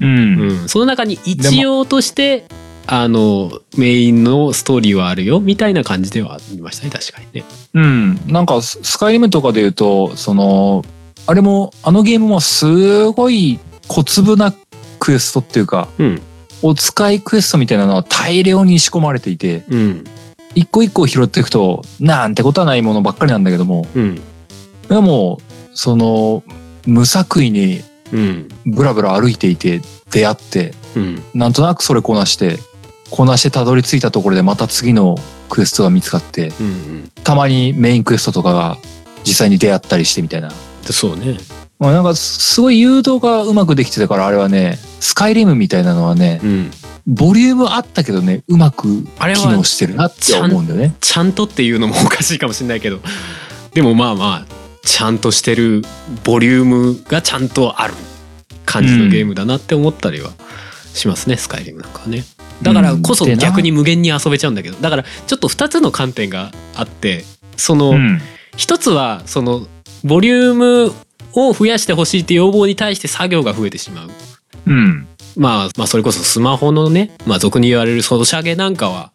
[0.00, 0.40] うん。
[0.40, 2.46] うん、その中に一応として
[2.86, 7.44] あのメインのストーリーはあるよみたいな感じではありましたね確かにね。
[7.74, 8.20] うん。
[8.26, 10.84] なんかス、スカイリムとかで言うと、その、
[11.26, 14.52] あれも、あのゲームもすごい小粒な
[15.00, 16.22] クエストっていうか、うん。
[16.62, 20.04] お使いクエストみたいなのは大量に仕込まれていて、うん。
[20.54, 24.20] 一個一個拾っていくと、なんてことはないものばっかりなんだけども、うん。
[24.88, 25.40] でも、
[25.74, 26.44] その、
[26.86, 27.82] 無作為に
[28.12, 28.48] うん。
[28.66, 31.22] ブラブラ歩いていて出会って、うん。
[31.34, 32.58] なんとなくそれこなして、
[33.10, 35.16] こなしてたどり着いたところでまた次の
[35.48, 37.12] クエストが見つかって、うんうん。
[37.24, 38.76] たまにメインクエストとかが
[39.24, 40.48] 実際に出会ったりしてみたいな。
[40.86, 41.38] でそうね。
[41.80, 46.70] まあなんかすごい誘導がうまくできてたからあれはね、スカイリムみたいなのはね、うん。
[47.06, 50.94] ボリュームあったけどね、うまくあれは機能してるなって思うんだよね。
[51.00, 53.00] ちゃんとっていうのもおかしいかもしれないけど。
[53.72, 54.46] でもまあまあ
[54.82, 55.82] ちゃんとしてる
[56.22, 57.94] ボリュームがちゃんとある
[58.66, 60.32] 感じのゲームだなって思ったりは
[60.92, 62.24] しますね、スカイリムなんかはね。
[62.60, 64.76] だからこそ逆に無限に遊べちゃうんだけど。
[64.76, 67.24] だからちょっと2つの観点があって
[67.56, 68.20] そのうん。
[68.56, 69.66] 一つはその
[70.04, 70.92] ボリューム
[71.34, 74.10] を増やしてほしいって要望に対して作業が増えてしまう
[74.66, 75.08] うん。
[75.36, 79.12] まあ、まあそれこそスマホのね、まあ俗に言われるソシャゲなんかは、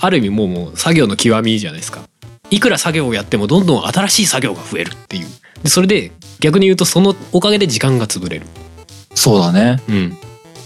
[0.00, 2.02] ある意味もうもう作業の極みじゃないですか。
[2.50, 5.26] いくら作業をやってもどんどん新しい作業が増えるっていう。
[5.62, 8.46] でそれで逆に言うとそのおかげで時間が潰れる。
[9.14, 9.82] そうだね。
[9.88, 10.16] うん。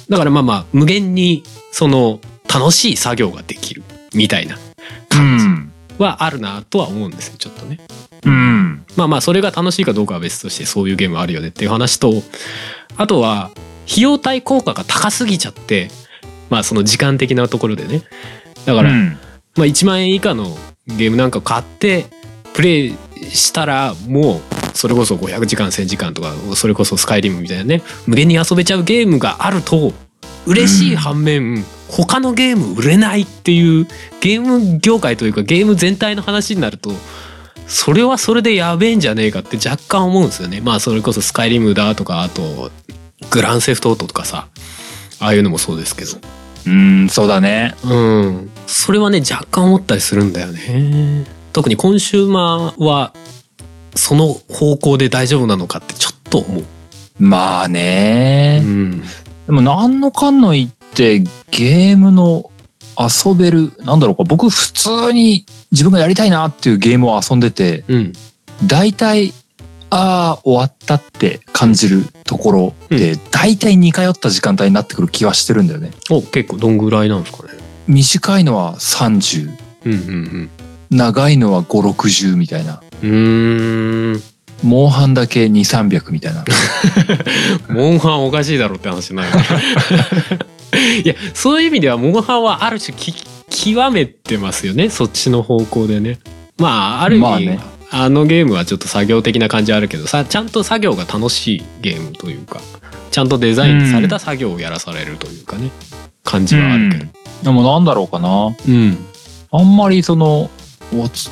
[0.09, 2.21] だからまあまあ無限にその
[2.53, 3.83] 楽しい作業ができる
[4.13, 4.59] みたいなう
[5.09, 5.70] 感じん。
[6.05, 7.79] はあるなとは思うんですよ、ちょっとね。
[8.25, 8.85] うん。
[8.97, 12.23] まあまあそれが楽しいかどうかは別としてそういうゲームあるよねっていう話と
[12.97, 13.51] あとは
[13.91, 15.91] 費用対効果が高すぎちゃって
[16.49, 18.03] まあその時間的なところでね
[18.67, 19.19] だから、うん
[19.57, 22.07] まあ1万円以下のゲームなんか買って
[22.55, 24.41] プレイしたらもう
[24.75, 29.93] それこそ500時間1000時間とかそれこそスカイリムみたいなね無限に遊べちゃうゲームがあると
[30.47, 33.87] 嬉しい反面、他のゲーム売れないっていう
[34.21, 36.91] ゲーム業界というかゲーム全体の話になると
[37.67, 40.61] それはそれでやべえんじゃねえかって若干思うんですよね。
[40.61, 42.71] まあそれこそスカイリムだとかあと
[43.31, 44.49] グランセフトオートとかさ
[45.21, 46.13] ああいうのもそうですけど。
[46.67, 47.75] うんそうだね。
[47.85, 48.51] うん。
[48.67, 51.25] それはね若干思ったりするんだよね。
[51.53, 53.13] 特にコンシューマーは
[53.95, 56.65] その方向で大丈夫なのかってちょっと思う。
[57.19, 59.05] まあね、うん
[59.51, 61.19] でも何のかんの言って
[61.51, 62.53] ゲームの
[62.97, 68.13] 遊べるなんだろうか僕普通に自分がやりたいなっていうゲームを遊んでてうん。
[68.65, 69.33] 大体
[69.91, 75.91] ああ終わったって感じるところで、う大体似通った時間帯になってくる気はしてるんだよね。
[76.11, 77.55] お結構どんぐらいなんですかね。
[77.89, 79.51] 短いのは30
[79.85, 80.51] うんうん
[80.91, 82.81] 長いのは560みたいな。
[83.03, 84.23] うん
[84.63, 86.45] モンハンだけ2300みたいな。
[87.69, 89.29] モンハンおかしいだろって話ない
[91.05, 93.15] いやそういう意味ではモンハンはある種き
[93.51, 94.91] 極めてますよね。
[94.91, 96.19] そっちの方向でね。
[96.59, 97.59] まあある意味、まあね。
[97.93, 102.61] あのゲームはちょっと作業的な感じあるけどさちゃんと作業が楽しいゲームというか
[103.11, 105.71] ちゃんとデザインされた作業をやらされるというかね。
[106.23, 107.07] 感じはあるけど。
[107.43, 108.55] でもなんだろうかな。
[108.69, 108.99] うん。
[109.51, 110.51] あんまりその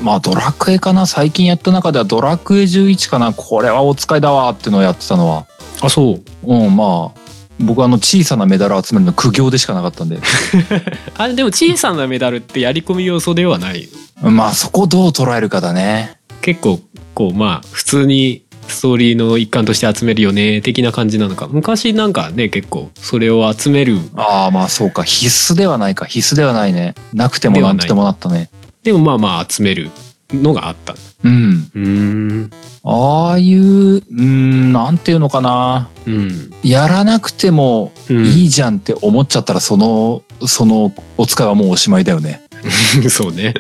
[0.02, 1.06] まあドラクエかな？
[1.06, 3.32] 最近やった中ではドラクエ11かな？
[3.32, 5.46] これはお使いだわっていうのをやってたのは。
[5.80, 6.22] あそう。
[6.44, 7.18] うんまあ
[7.60, 10.20] 僕はあの小さなメダル集めるの苦行でしかなかったんで。
[11.18, 13.88] あでも小さなメダルってやり込み要素ではない。
[14.22, 16.18] まあそこどう捉えるかだね。
[16.40, 16.80] 結構
[17.14, 21.48] こうまあ普通にストーリーの一環として集めるよね的な感じなのか。
[21.50, 23.98] 昔なんかね結構それを集める。
[24.14, 25.02] ああまあそうか。
[25.02, 26.04] 必須ではないか。
[26.04, 26.94] 必須ではないね。
[27.12, 28.50] なくてもなんとでもなったね
[28.82, 29.90] でもまあまあ集める
[30.32, 30.94] のがあった。
[31.24, 31.70] うん。
[31.74, 32.50] うん。
[32.84, 35.88] ああいううんなんていうのかな。
[36.06, 36.50] うん。
[36.62, 38.24] やらなくてもうん。
[38.24, 42.42] いいじゃんって思っちゃったらそのそのお使いはもうおしまいだよね。
[43.10, 43.54] そうね。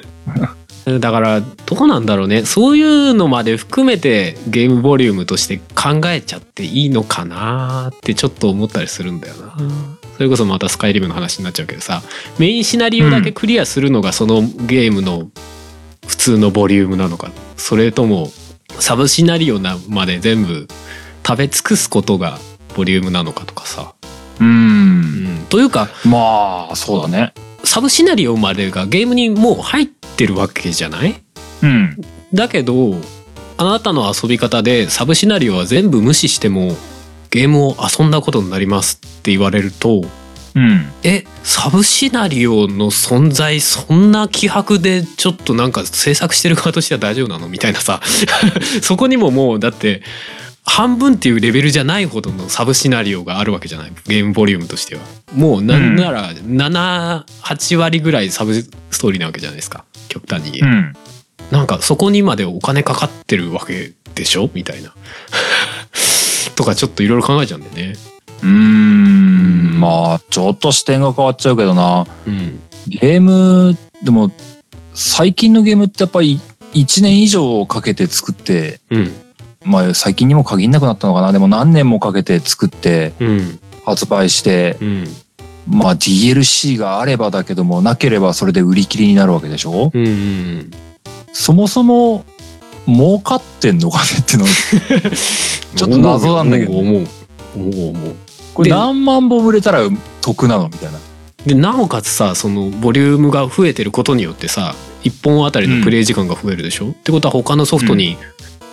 [1.00, 2.44] だからどうなんだろうね。
[2.44, 9.56] そういうのまで含めてゲームボリュームとして考えちゃっていいのかなってちょっと思ったりするんだよな
[10.18, 12.02] それこそまたスカイリムの話になっちゃうけどさ
[12.38, 15.30] メインシナリオだけクリアするのがそのゲームの
[16.06, 17.30] 普通のボリュームなのか。
[17.56, 18.30] それとも
[18.80, 20.66] サブシナリオなまで全部
[21.26, 22.38] 食べ尽くすことが
[22.76, 23.94] ボリュームなのかとかさ、
[24.40, 27.32] ううんん、というかまあそうだね。
[27.62, 31.22] サブシナリオまでがゲームにもう入ってるわけじゃない？
[31.62, 31.96] うん。
[32.34, 32.94] だけど
[33.56, 36.76] あなたの遊び方でサブシナリオは全部無視しても
[37.30, 40.04] ゲームを遊んだことになりますって言われると
[40.54, 40.92] うん。
[41.04, 48.00] えサブシナリオの存在そんな気迫でちょっとなんか制作してる側としては大丈夫なのみたいなさ。
[48.82, 50.02] そこにももうだって
[50.64, 53.92] 半分っていうレベルじゃないほどのサブシナリオがあるわけじゃない。
[54.06, 55.02] ゲームボリュームとしては。
[55.34, 59.84] もうなんなら78割ぐらいサブストーリーなわけじゃないですか。
[60.08, 60.68] 極端に言えば。
[60.68, 60.92] うん。
[61.50, 64.92] なんかそこにまでお金かかってるわけでしょみたいな。
[66.58, 67.94] とかちょっといろいろ考えちゃうんだよね。
[68.42, 72.60] うーんまあちょっと視点が変わっちゃうけどなうん。
[72.88, 74.32] ゲームでも
[74.92, 76.40] 最近のゲームってやっぱり
[76.74, 79.12] 1年以上かけて作ってうん。
[79.64, 83.60] まあ最近にも限んなくなったのかなでも何年もかけて作ってうん。
[83.84, 85.06] 発売してうん。
[85.68, 89.92] まあ DLC があればだけどもなければそれで売り切りになるわけでしょ？
[89.94, 90.06] うん。
[90.06, 90.70] うん。
[91.32, 92.24] そもそも
[92.88, 94.46] 儲かってんのかねっての
[95.76, 97.06] ちょっと謎なんだけど思う。
[97.54, 97.88] 思う。
[97.90, 98.16] 思う。
[98.54, 99.82] これ何万本売れたら
[100.22, 100.98] 得なのみたいな
[101.46, 104.74] で、なおかつさ、そのボリュームが増えてることによってさ、
[105.04, 108.16] 一本あたりのプレイ時間が増えるでしょ、ってことは他のソフトに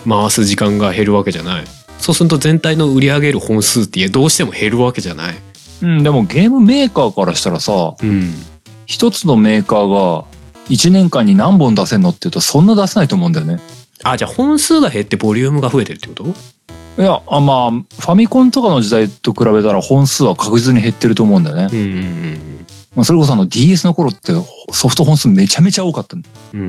[0.07, 1.63] 回す時間が減るわけじゃない。
[1.99, 5.35] そうすると全体の売り上げる本数ってどうしても減るわけじゃない。
[5.81, 8.33] うんでもゲームメーカーからしたらさうん。
[8.85, 10.25] 一つのメーカーが
[10.69, 13.59] 1年間に何本出せんのって言うとそんな出せないと思うんだよね。
[14.11, 16.25] あ、じゃあ本数が減ってボリュームが増えてるってこと？
[16.97, 21.67] いやあまあファミコンとかの時代と比べたら本数は確実に減ってると思うんだよね。
[21.71, 22.65] うんうん
[22.95, 24.31] まあ、それこそあの DS の頃って
[24.71, 26.23] ソフト本数めちゃめちゃ多かったん。
[26.53, 26.67] うんうん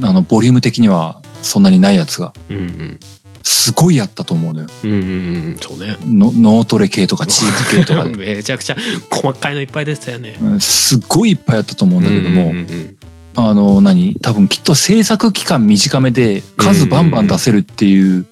[0.00, 0.06] うん。
[0.06, 3.00] あのボリューム的にはそんなにないやつがうんうん。
[3.42, 4.68] すごいやったと思うのよ。
[4.84, 5.02] うんうんう
[5.50, 5.56] ん。
[5.60, 5.96] そうね。
[6.06, 8.76] の脳トレ系とかチーズ系とかで めちゃくちゃ
[9.10, 10.38] 細かいのいっぱいでしたよね。
[10.40, 12.96] うんすっごいいっぱいやったと思うんだけども、うんうんうん
[13.40, 14.16] あの何？
[14.16, 18.26] 多分きっと制作期間短めで数バンバン出せるっていう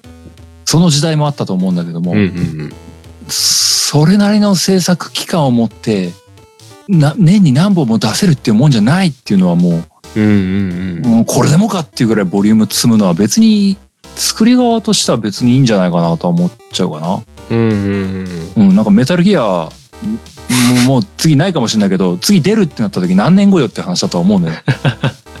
[0.65, 2.13] その時代もあったと思うんだけども、
[3.29, 6.11] それなりの制作期間を持って
[6.89, 13.77] な年に何本も出せるっていうもんじゃないっていうのはもうもうこれでもかっていうぐらいボリューム積むのは別に
[14.15, 17.23] 作り側としては別にいいんじゃないかなとは思っちゃうかな。
[17.49, 18.69] うんうんうん。
[18.69, 19.69] うん、なんかメタルギア、
[20.49, 24.61] もうもう次ないかもしれないけど、次出るってなった時何年後よって話だとは思うんだよ。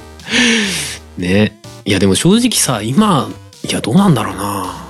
[1.17, 3.29] ねいやでも正直さ今
[3.63, 4.87] いやどうなんだろうな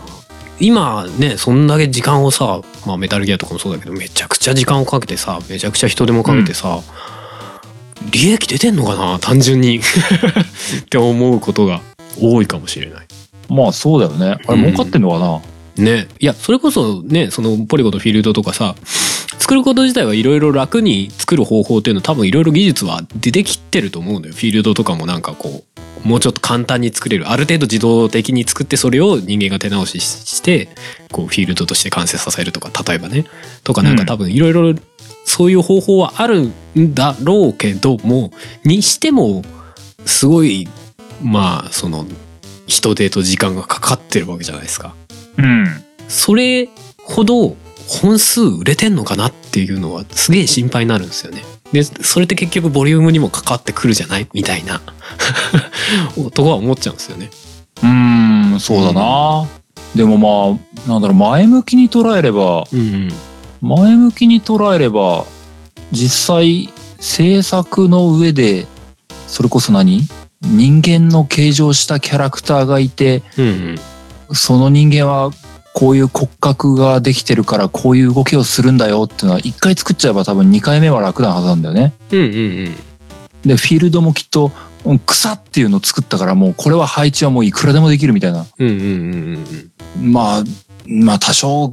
[0.60, 6.82] 今ねそんだけ時間をさ、まあ、メタルギアとかもそうだけどめちゃくちゃ時間をかけてさめちゃくちゃ人手もかけてさ、
[8.12, 9.82] 利益出てんのかな単純に っ
[10.89, 11.82] て思うことが
[12.19, 13.06] 多いかもしれない。
[13.49, 14.43] まあそうだよね。
[14.47, 15.41] あれ儲かってんのかな、
[15.84, 18.75] ねいやそれこそねそのポリゴとフィールドとかさ
[19.39, 25.63] 作ること自体はいろいろ楽に作る方法っていうの多分いろいろ技術は出てきてると思うんだよフィールドとかもなんかこ
[26.03, 30.69] うもうちょっと簡単に作れるある程度自動的に作ってそれを人間が手直しして
[31.11, 33.25] こうフィールドとして完成させるとか例えばね
[33.63, 34.79] とかなんか多分いろいろ
[35.25, 38.31] そういう方法はあるんだろうけども
[38.63, 39.43] にしても
[40.05, 40.67] すごい
[41.21, 42.05] まあその
[42.67, 44.93] 人手と時間がかかってるわけじゃないですか。
[45.37, 45.83] うん。
[46.07, 46.69] それ
[47.03, 47.55] ほど
[47.88, 51.43] 本数売れてんのかなっていうのはすげえ心配になるんですよね。
[51.71, 54.28] でそれって結局ボリュームにも関わってくるじゃない？
[54.34, 54.82] みたいな
[56.34, 57.30] とこは思っちゃうんですよね。
[57.84, 59.47] うーん、そうだな。
[59.95, 63.10] でもまあ、なんだろう、前向きに捉えれば、うん
[63.62, 65.26] 前向きに捉えれば、
[65.91, 66.69] 実際
[67.00, 68.67] 制作の上で、
[69.28, 70.02] それこそ何？
[70.43, 73.80] 人間の形状したキャラクターがいて、うんうん
[74.34, 75.32] その人間は
[75.77, 81.93] こういう骨格ができてるからこういう動きをするんだよっていうのは一回作っちゃえば多分二回目は楽なはずなんだよね。
[82.11, 82.75] うんうん
[83.43, 84.51] で、フィールドもきっと、
[84.85, 88.47] うん草っていうのを作ったからもうこれは配置はもういくらでもできるみたいな。
[88.57, 90.43] うんうんうんうんまあ、
[90.87, 91.71] まあ多少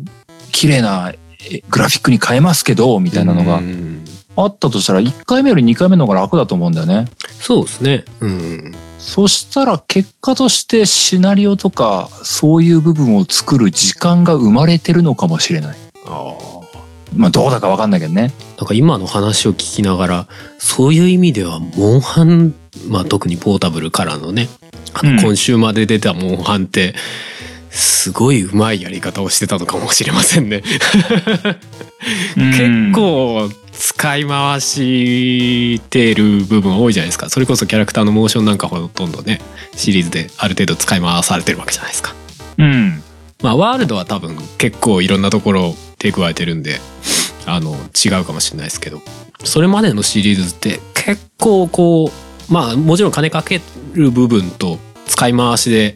[0.52, 1.14] 綺麗な
[1.50, 4.04] えグラフィックに変えますけど、みたいなのがうんうん
[4.36, 7.06] あったとしたら1回目より2回目の方が楽だと思うんだよね。
[7.40, 8.04] そうですね。
[8.20, 15.76] うんそしたら結果としてシナリオとかそういう部分を作る時間が生まれてるのかもしれない。
[16.06, 16.34] あ
[17.14, 18.32] まあどうだかわかんないけどね。
[18.56, 20.26] なんか今の話を聞きながら
[20.58, 22.54] そういう意味ではモンハン、
[22.88, 24.48] まあ、特にポータブルからのね
[24.94, 26.94] あうんの今週まで出たモンハンって
[27.68, 30.62] すごいうまいやり方をしてたのかもしれませんね。
[32.34, 39.40] 結構使い回してる部分多いじゃないですかそれこそキャラクターのモーションなんかほとんどね
[39.74, 42.14] シリーズである程度使い回されてるわけじゃないですか。
[42.58, 43.02] うん。
[43.42, 46.78] まあワールドは多分結構いろんなところ手加えてるんで
[47.46, 49.02] あの違うかもしれないですけど
[49.44, 53.60] それまでのシリーズって結構こうまあもちろん金かけ
[53.92, 55.94] る部分と使い回しで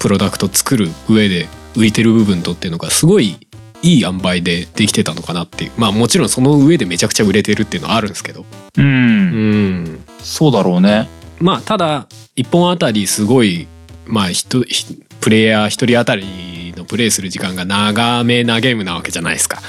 [0.00, 3.36] プロダクト作る上で浮いてる部分とっていうのがすごい
[3.82, 5.72] いい塩梅でできてたのかなっていう。
[5.76, 8.42] まあもちろんその上でめちゃくちゃ売れてるっていうのはあるんですけど。
[8.42, 8.80] う。
[8.80, 10.04] うんん。
[10.22, 11.08] そうだろうね。
[11.40, 13.66] まあただ一本あたりすごい
[14.06, 19.60] まあひとひプレイヤー一人当たりのプレイする時間が長めなゲームなわけじゃないですか、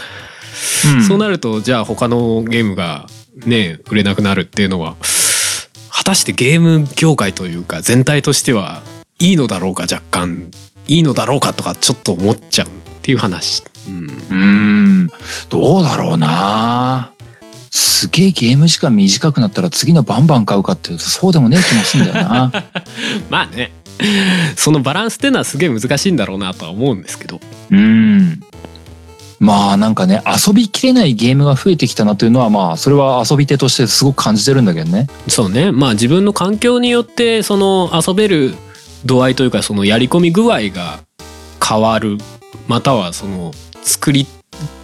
[0.95, 1.03] うん。
[1.03, 3.07] そうなるとじゃあ他のゲームが
[3.45, 4.95] ね売れなくなるっていうのは
[5.89, 8.81] 果たしてゲーム業界というか全体としては
[9.19, 10.51] いいのだろうか若干
[10.87, 12.69] いいのだろうかとかちょっと思っちゃうっ
[13.01, 13.91] ていう話、う
[14.35, 15.07] ん。
[15.49, 17.11] どうだろうな。
[17.71, 22.51] すげえゲーム時間短くなったら次のバンバン買うかっていうとそうでもねえ気もするんだよな。
[23.29, 23.71] まあね
[24.55, 27.39] そのバランスっていうのはすげえ難しいんだろうなとは思うんですけど
[27.69, 28.41] うん。
[29.39, 35.07] まあなんかね遊びきれないゲームが増えてきたなというのはまあそれは遊び手としてすごく感じてるんだけどね。
[35.27, 38.55] そうねまあ自分の環境によってその遊べる
[39.05, 40.99] 度合いというかそのやり込み具合が
[41.63, 42.17] 変わる
[42.67, 44.27] またはその作り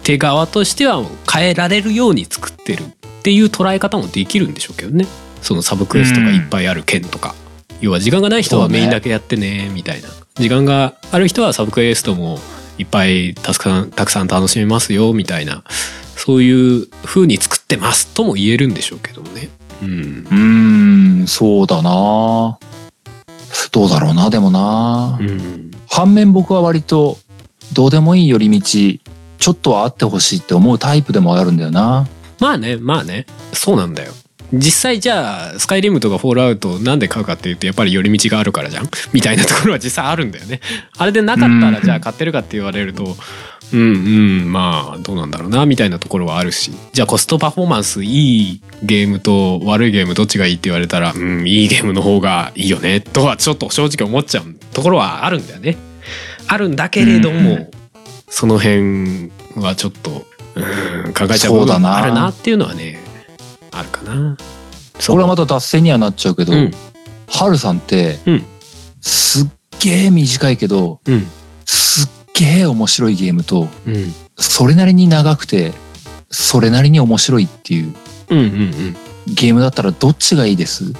[0.02, 2.86] 手側としては変えられるように作ってるっ
[3.22, 5.06] ていう捉え方もできるんでしょうけどね。
[5.42, 7.34] そのサブクエストがいっぱいある件とか、
[7.80, 12.38] 要は時間がない人はメインだけやってねみたいな、時間がある人はサブクエストも
[12.78, 15.62] いっぱいたくさんたくさん楽しめますよみたいな。
[16.16, 19.48] そういう風に作ってますとも言えるんでしょうけどもね。
[19.82, 19.90] うん。
[19.90, 22.58] うーんそうだな。
[23.70, 25.18] どうだろうなでもな。
[25.20, 25.70] うん。
[25.88, 27.18] 反面僕は割と
[27.72, 28.60] どうでもいい寄り道
[29.38, 32.06] ちょっとはあってほしいって思うタイプでもあるんだよな。
[32.40, 33.26] まあねまあね。
[33.52, 34.12] そうなんだよ。
[34.52, 38.88] 実際じゃあスカイリムとかフォールアウトなんで買うかっていうとやっぱり寄り道があるからじゃん。
[39.12, 40.60] みたいなところは実際あるんだよね。
[40.96, 41.84] あれでなかったらうん。
[41.84, 43.16] じゃあ買ってるかって言われると
[43.72, 43.84] うんう
[44.44, 46.72] んまあどうなんだろうなみたいなところはあるし。
[46.92, 55.76] じゃあコストパフォーマンスいいゲームと悪いゲームどっちがいいって言われたらうんいいゲームの方がいいよねとはちょっと正直思っちゃうところはあるんだよね
[56.48, 57.70] あるんだけれども、うん。
[58.28, 60.60] その辺はちょっとう
[61.08, 61.90] ん考えちゃう部分そうだな。
[61.90, 62.98] があるなっていうのはね
[63.70, 64.36] あるかな。
[65.06, 66.70] これはまた脱線にはなっちゃうけど、うん。
[67.28, 68.44] ハルさんって、うん。
[69.00, 69.48] すっ
[69.80, 71.26] げえ短いけどうん。
[71.64, 74.14] すっげえ面白いゲームとうん。
[74.36, 75.72] それなりに長くて
[76.30, 77.94] それなりに面白いっていう
[78.30, 78.96] うんうんうん。
[79.26, 80.92] ゲームだったらどっちがいいです？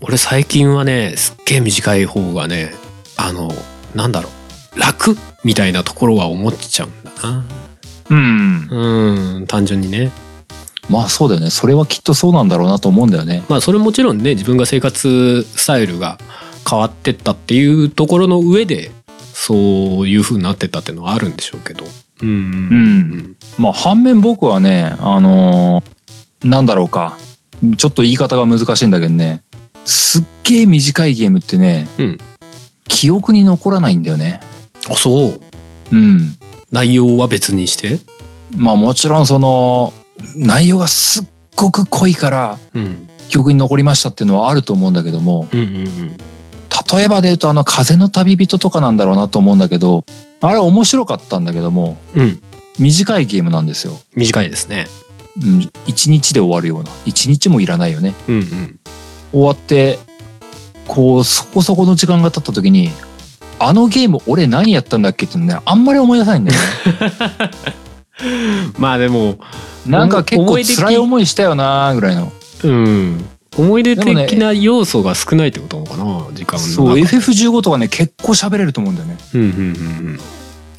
[0.00, 2.74] 俺最近はねすっげえ短い方がね
[3.16, 3.50] あの
[3.94, 4.32] なんだろう
[4.76, 7.44] 楽みたいなところは思っちゃうんだな。
[8.10, 8.68] うん。
[8.70, 10.10] うん単純にね。
[10.88, 11.50] まあそうだよね。
[11.50, 13.44] それはきっとそうなんだろうなと思うんだよね。
[13.48, 16.18] まあそれもちろんね自分が生活スタイルが
[16.68, 18.90] 変わってったっていうところの上で
[19.32, 19.54] そ
[20.02, 21.84] ういう風になってったっていうのはあるんでしょうけど。
[22.22, 22.28] うん。
[22.28, 23.36] うん。
[23.58, 27.16] まあ反面僕はねあのーなんだろうか。
[27.76, 29.42] ちょっと言い方が難しいんだけどね。
[29.84, 32.18] すっげえ短いゲームってね、うん。
[32.88, 34.40] 記憶に残らないんだよね
[34.88, 35.40] あそう。
[35.92, 36.36] うん。
[36.70, 38.00] 内容は別にして？
[38.56, 39.92] まあもちろんその
[40.36, 41.26] 内容がすっ
[41.56, 43.08] ごく濃いからうん。
[43.28, 46.16] 記憶に残りましたっていうのはあると思うんだけどもうんうん
[46.94, 50.04] 例えばで言うとあの風の旅人とかなんだろうなと思うんだけど
[50.42, 52.42] あれ面白かったんだけどもうんうん。
[52.78, 53.98] 短いゲームなんですよ。
[54.14, 54.86] 短いですね。
[55.42, 56.90] うん、一日で終わるような。
[57.04, 58.14] 一日もいらないよね。
[58.28, 58.80] うんうん。
[59.30, 59.98] 終わって
[60.88, 62.90] こうそこそこの時間が経った時に
[63.64, 66.68] あのゲーム俺何やったんだっけってねあんまり思い出さないんだよね。
[68.78, 69.38] まあでも
[69.86, 72.32] なんか結構辛い思いしたよなぐらいの。
[72.64, 73.24] うん
[73.58, 76.04] 思い出的な要素が少ないってことなのかな
[76.34, 79.18] 時間の中そう FF15 とかね結構喋れると思うんだよね。
[79.34, 79.62] うんうんうんう
[80.12, 80.20] ん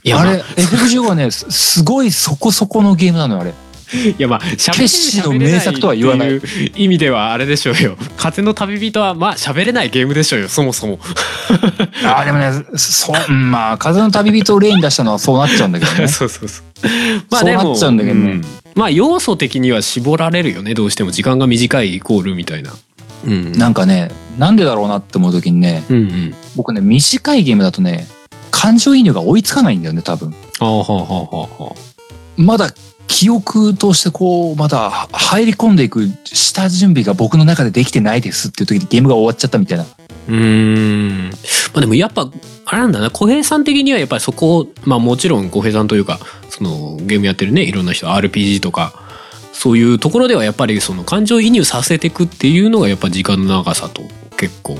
[0.05, 3.53] いやあれまあ FF15 はねすすごいそこそこのゲームなのよあれ。
[4.17, 6.41] いやまあ決死の名作とは言わない
[6.75, 10.99] 意味ではあれでしょうよ風の旅人はまあ喋れないゲームでしょうよそもそも。
[12.03, 16.07] あーでもねそうんまあ風の旅人を例に出したのはそうなっちゃうんだけどね。
[16.09, 16.87] そうそうそう。
[17.31, 18.41] そうなっちゃうんだけどね。
[18.75, 22.73] まあ要素的には絞られるよねどうしても時間が短いイコールみたいな。
[23.25, 23.51] うん。
[23.53, 26.35] なんかねなんでだろうなって思う時にねうんうん。
[26.55, 28.07] 僕ね短いゲームだとね
[28.49, 30.33] 感情移入が追いつかないんだよね多分。
[30.59, 31.75] ああはあはあはあ
[32.35, 32.73] まだ
[33.07, 39.83] 記憶としてこうまだ入り込んでいく下準備が僕の中でできてないですっていう時にゲームが終わっちゃったみたいな。
[39.83, 41.35] うーんま
[41.75, 42.29] あでもやっぱ
[42.65, 48.93] あれなんだな小平さん的にはやっぱりそこをまあもちろん小平さんというかそのゲームやってるねいろんな人 RPG とか
[49.51, 54.01] そういうところではやっぱりその感情移入させていくっていうのがやっぱ時間の長さと
[54.37, 54.77] 結構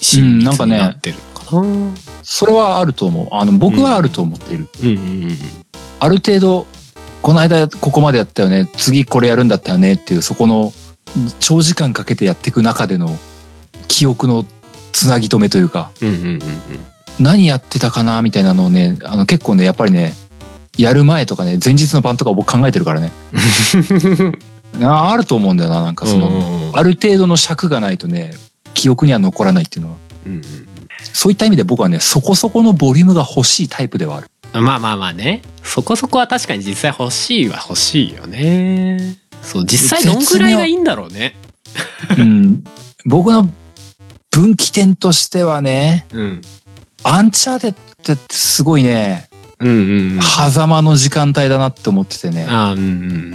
[0.00, 1.60] 親密になってるのかな。
[1.62, 1.94] うん
[2.26, 3.28] それはあると思う。
[3.32, 4.68] あの僕はあると思っている。
[4.82, 5.38] うんうん
[6.00, 6.66] ある程度
[7.24, 8.68] この間ここまでやったよね。
[8.76, 9.94] 次これやるんだったよね。
[9.94, 10.74] っていうそこの
[11.40, 13.16] 長時間かけてやっていく中での
[13.88, 14.44] 記憶の
[14.92, 16.42] つなぎ止めというかうんうんうんうん。
[17.18, 20.12] 何やってたかなみたいなのをねあの結構ねやっぱりね
[20.76, 23.10] やる前とかね前日の晩とか僕考えてるからね。
[24.84, 28.34] ああると思うんだよななんかその、うんある程度の尺がないとね
[28.74, 29.96] 記憶には残らないっていうのは。
[30.26, 30.42] うん
[31.12, 34.26] そういった意味で僕はねそこそこのボリュームが欲しいタイプではある。
[34.26, 35.42] うんまあまあまあね。
[35.62, 39.18] そこそこは確かに実際欲しいは欲しいよね。
[39.42, 41.36] そう実際どんぐらいがいいんだろうね。
[42.18, 42.64] うん。
[43.04, 43.48] 僕の
[44.30, 46.42] 分岐点としてはねうん。
[47.02, 47.74] アンチャーテッ
[48.06, 49.28] ドってすごいね、
[49.60, 50.20] うんうんうん。
[50.22, 52.46] 狭間の時間帯だなって思っててね。
[52.48, 52.82] あーうんう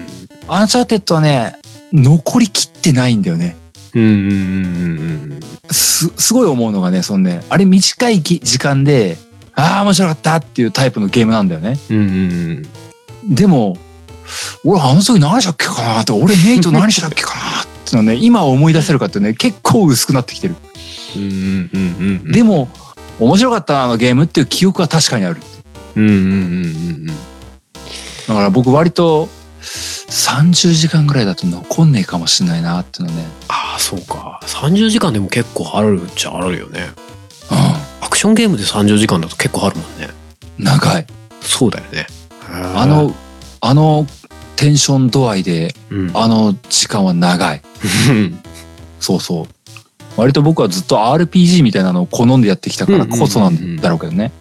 [0.01, 0.05] ん
[0.51, 1.55] アンチャーテッドはね、
[1.93, 3.55] 残りきってないんだよね。
[3.93, 5.39] うんうんうんうん
[5.72, 9.17] す、すごい思うのがね、そのね、あれ短いき時間で、
[9.60, 11.78] ああ、面白かったっていうタイプのゲームなんだよね。
[11.89, 12.05] うんうんう
[12.53, 12.70] ん
[13.36, 13.78] でも、
[14.64, 20.55] 俺あの時何したっけかなって、俺ネイト何したっけかなってのはね、 今思い出せるかってね、結構薄くなってきてる。
[21.16, 22.70] うんうんうんうんでも、
[23.20, 25.41] 面白かったな、あのゲームっていう記憶は確かにある。
[25.95, 27.05] うんうんうんうん
[28.28, 29.28] だから僕割と
[29.62, 33.26] 30時間ぐらいだと残んねえかもしれないなっていうのね。
[33.47, 36.91] ああそうか30時間でも結構あるっちゃあるよね
[37.49, 37.55] う
[38.10, 40.64] アクションゲームで30時間だと結構あるもんねん。
[40.64, 41.05] 長い。
[41.41, 42.07] そうだよね
[42.41, 43.14] あの、
[43.62, 44.07] あの
[44.55, 47.62] テンション度合いで、うんあの時間は長い。
[48.99, 49.47] そうそう。
[50.18, 54.32] 割と僕はずっと RPG みたいなのを好んでやってきたからこそなんだろうけどね。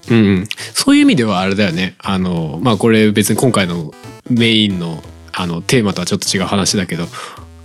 [0.73, 3.93] そういう意味ではあれだよねあのまあこれ別に今回の
[4.31, 7.07] メインのあのテーマとはちょっと違う話だけど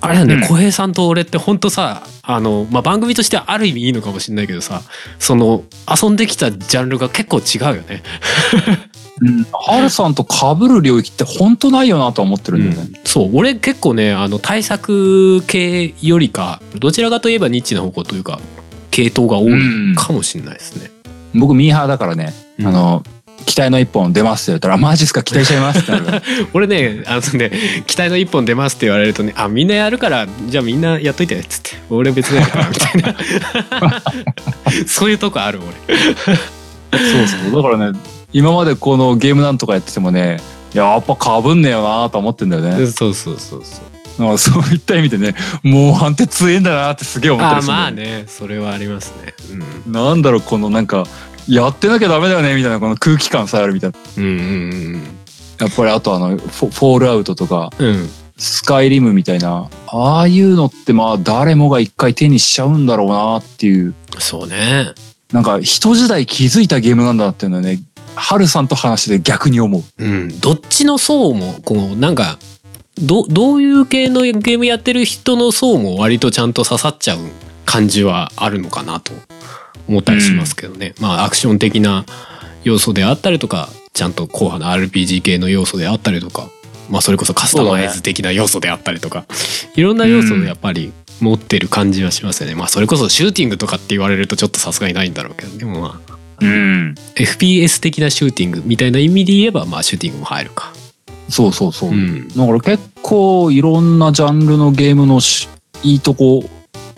[0.04, 4.82] あれだねうん小平さんと俺ってほんとさあの、まあ、番組としてはある意味いいのかもしれないけどさ
[5.18, 8.04] その遊んできたジャンルが結構違うよね。
[9.22, 9.89] うん。
[9.89, 12.99] さんと被る領域って本当ないよなとは思ってるんだよね。
[13.06, 18.39] そう俺結構ねあの対策系よりかどちらかといえばニッチな方向というか
[18.91, 20.91] 系統が多いかもしれないですね。
[21.34, 23.04] 僕ミーハーだからね、うんあの、
[23.45, 25.91] 期待の一本出ますって言ったら、マジっすか期待しちゃいますって。
[26.53, 27.51] 俺ねあのね
[27.85, 31.71] 期待の一本出ますって言われるとねあみんなやるからじゃあみんなやっといてっつって。
[31.89, 34.01] 俺別にやるからみたいな。
[34.87, 35.97] そういうとこある俺。
[36.97, 37.63] そうそう。
[37.63, 37.99] だからね、
[38.31, 40.37] 今までこのゲームなんとかやっててもね、
[40.73, 42.87] やっぱかぶんねえよなと思ってんだよね。
[42.87, 43.93] そうそうそうそう。
[44.19, 48.25] だからそういった意味でね、もう判定強えんだなってすげえ思ったありするんだよまあね。
[48.27, 49.33] それはありますね。
[49.87, 51.07] なんだろう、このなんか、
[51.47, 53.99] やってなきゃダメだよねみたいなこの空気感さえあるみたいな。
[54.17, 54.37] うんうんう
[54.97, 55.03] ん
[55.59, 57.87] やっぱりあとあの、フォフォールアウトとか、うん。
[57.87, 64.87] うんスカイリムみたいな、ああいうのってまあ誰もが一回手にしちゃうんだろうなっていう、そうね。
[65.31, 67.79] なんか人時代気づいたゲームなんだなっていうのはね、
[68.15, 69.83] ハルさんと話して逆に思う。
[70.03, 70.39] うん。
[70.39, 72.39] どっちの層もこうなんか
[73.01, 77.19] どどういう系のゲームやってる人の層も割とちゃんと刺さっちゃう
[77.65, 79.13] 感じはあるのかなと
[79.88, 82.05] 思ったりしますけどね、まあアクション的な
[82.63, 86.49] 要素であったりとかちゃんと硬派な RPG 系の要素であったりとか
[86.89, 89.25] まあそれこそカスタマイズ的な要素であったりとか、
[89.75, 96.95] いろんな要素でやっぱり持ってる感じはしますよね、まあそれこそシューティングとかって言われるとちょっとさすがにないんだろうけどでもまあうん。
[97.15, 100.73] FPS 的なシューティングみたいな意味で言えばまあシューティングも入るか。
[101.29, 101.89] そうそうそう。
[101.91, 105.47] うんだから結構いろんなジャンルのゲームのし
[105.84, 106.43] いいとこ、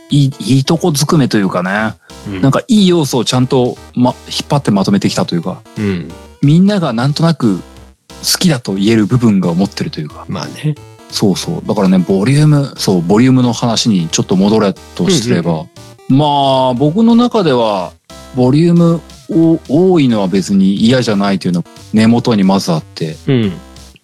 [0.10, 1.96] いい、いいとこずくめというかね、
[2.28, 2.42] うん。
[2.42, 6.12] なんかいい要素をちゃんと、ま、引っ張ってまとめてきたというか、うん。
[6.42, 10.76] みんながなんとなく好きだと言える部分が持ってるというか、まあね。
[11.10, 11.68] そうそう。
[11.68, 15.66] だからね、ボリューム、そう、ボリュームの話にちょっと戻れとすれば、
[16.10, 16.26] ま
[16.72, 17.94] あ、僕の中では、
[18.36, 23.50] ボリュームを多いのは別に嫌じゃないというのが根元にまずあって、うん。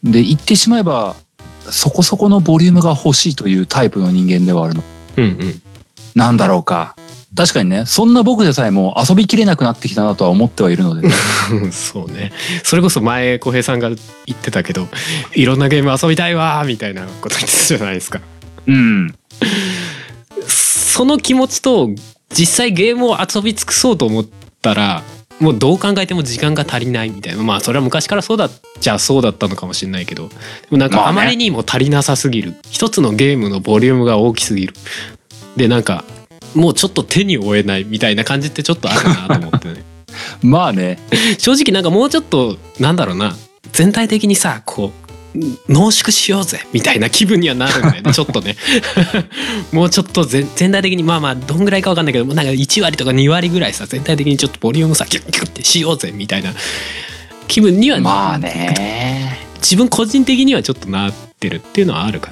[0.04, 1.16] で、言ってしまえば、
[1.70, 4.84] そこそこのボリュームが欲しいというタイプの人間ではあるの。
[5.18, 5.62] うん
[6.16, 6.96] なんだろうか。
[7.36, 11.08] 確かにね、そんな僕でさえも遊びきれなくなってきたなとは思ってはいるので、
[11.54, 11.72] うん。
[11.72, 12.34] そうね。
[12.64, 13.98] それこそ前小平さんが言
[14.34, 14.88] ってたけど
[15.34, 18.20] いろんなゲーム遊びたいわーみたいなこと言ってたじゃないですか。
[18.68, 19.16] うん。
[20.48, 21.90] その気持ちと
[22.30, 24.26] 実際ゲームを遊び尽くそうと思っ
[24.62, 25.04] たら
[25.40, 30.36] もうどう考えても時間が足りないみたいなまあそれは昔からそうだっちゃそうだったのかもしれないけどで
[30.70, 34.74] もなんかあまりにも足りなさすぎる、一つのゲームのボリュームが大きすぎる
[35.56, 36.04] でなんか
[36.56, 39.68] もうちょっと手に負えないみたいな感じってちょっとあるなと思って。
[39.70, 39.84] ね
[40.44, 41.00] まあね、
[41.38, 43.36] 正直なんかもうちょっとなんだろうな。
[43.72, 44.92] 全体的にさこ
[45.34, 48.12] う濃縮しようぜみたいな気分にはなるんだよね。
[48.14, 48.58] ちょっとね。
[49.72, 56.54] もうちょっと全全体的にまあまあどんぐらいかわかんないけどなんか1割とか2割ぐらいさ全体的にちょっとボリュームさギュッギュッてしようぜみたいな。
[57.48, 62.32] 気分には、まあね、自分個人的にはちょっとなってるっていうのはあるか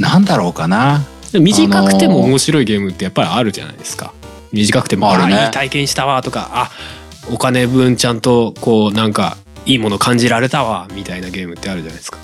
[0.00, 0.08] な。
[0.12, 1.04] なんだろうかな。
[1.40, 4.12] 短くても面白いゲームってやっぱりあるじゃないですか。
[4.52, 6.70] 短くてもあねいい体験したわとかあ
[7.32, 12.18] お金分ちゃんとこうなんかいいもの感じられたわみたいなゲームってあるじゃないですか。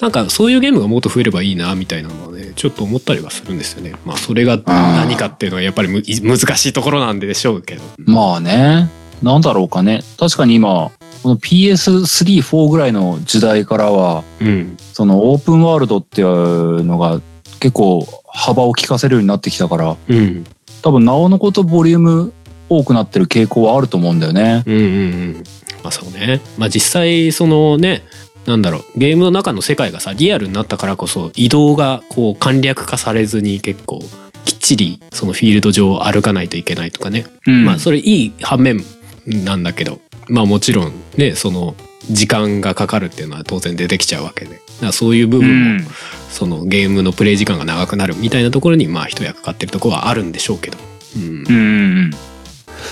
[0.00, 3.94] なんかそういうゲームがもっと増えればいいなみたいなのはねちょっと思ったりはするんですよね。
[4.04, 7.82] まあそれが何かっていうのはやっぱりむ難しいところなんでしょうけど。
[7.98, 8.90] まあね、
[9.22, 10.02] なんだろうかね。
[10.18, 10.90] 確かに今、
[11.22, 14.76] この PS3、4ぐらいの時代からは、うん。
[14.92, 17.20] そのオープンワールドっていうのが
[17.60, 20.44] 結構幅を利かせるようになってきたから、うん。
[20.82, 22.32] 多分なおのことボリューム
[22.68, 24.64] 多くなってる傾向はあると思うんだよね。
[24.66, 25.44] うんうんうん。
[25.82, 26.40] まあそうね。
[26.58, 28.02] まあ実際そのね、
[28.46, 34.00] なんだろう、ゲームの中の世界がさ、リアルになったからこそ移動がこう簡略化されずに結構
[34.44, 37.26] きっちりそのフィールド上を歩かないといけないとかね。
[37.46, 38.82] うんまあそれいい反面
[39.26, 41.76] なんだけど、まあもちろんね、その
[42.10, 44.50] 時間がかかるっていうのは当然出てきちゃうわけで。
[44.50, 45.86] だからそういう部う分も、ん。
[46.30, 50.78] そのゲームのプレイ時間が長くなるみたいなところにまあ一役買ってるところはあるんでしょうけど。
[51.16, 51.60] うんうんう
[52.06, 52.10] ん。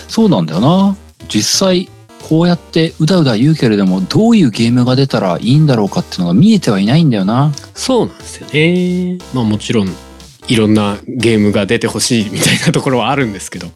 [0.09, 0.97] そうなんだよな。
[1.29, 1.89] 実際、
[2.23, 7.53] こうやってうだうだ言うけれども、どういうゲームが出たらいいんだろうかっていうのが見えてはいないんだよな。
[7.75, 9.19] そうなんですよね。
[9.33, 9.93] まあもちろん
[10.49, 13.69] いろんなゲームが出てほしいみたいなところはあるんですけど。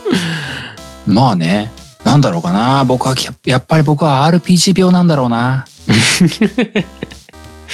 [1.07, 1.73] まあね。
[2.05, 2.85] なんだろうかな。
[2.85, 5.67] 僕はや、やっぱり僕は RPG 病なんだろうな。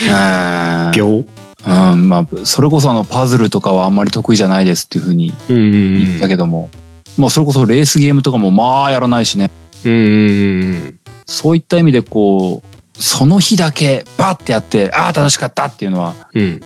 [0.03, 1.25] うん秒
[1.67, 6.71] うん、まあ、それこそあのパズルとかはあんまり得意じゃないですっていうふうに言ったけども、
[7.19, 9.51] まあそれこそレースゲームとかもまあやらないしね。
[9.85, 16.61] うんそういった意味でこう、その日だけバッてやって、ああ楽しかったっていうのは、うん。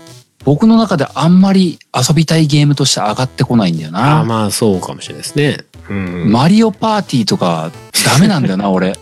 [0.45, 4.25] 僕の中であんまり遊びたいゲームとして上がってこないんだよああな。
[4.25, 5.59] まあそうかもしれないですね。
[5.91, 6.33] うん。
[6.33, 7.71] マリオパーティーとか
[8.05, 8.95] ダメなんだよな、 俺。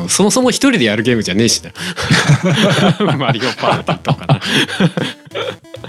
[0.00, 0.08] うん。
[0.08, 1.70] そもそも一人でやるゲームじゃねえしな。
[3.16, 4.40] マリオパーティーとかな。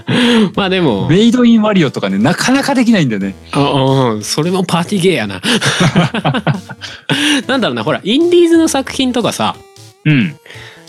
[0.54, 1.08] まあでも。
[1.08, 3.34] メイドインマリオとかねなかなかできないんだよね。
[3.52, 5.40] ああそれもパーティーゲーやな。
[7.46, 9.56] なんだろうなほらインディーズの作品とかさ。
[10.04, 10.36] うん。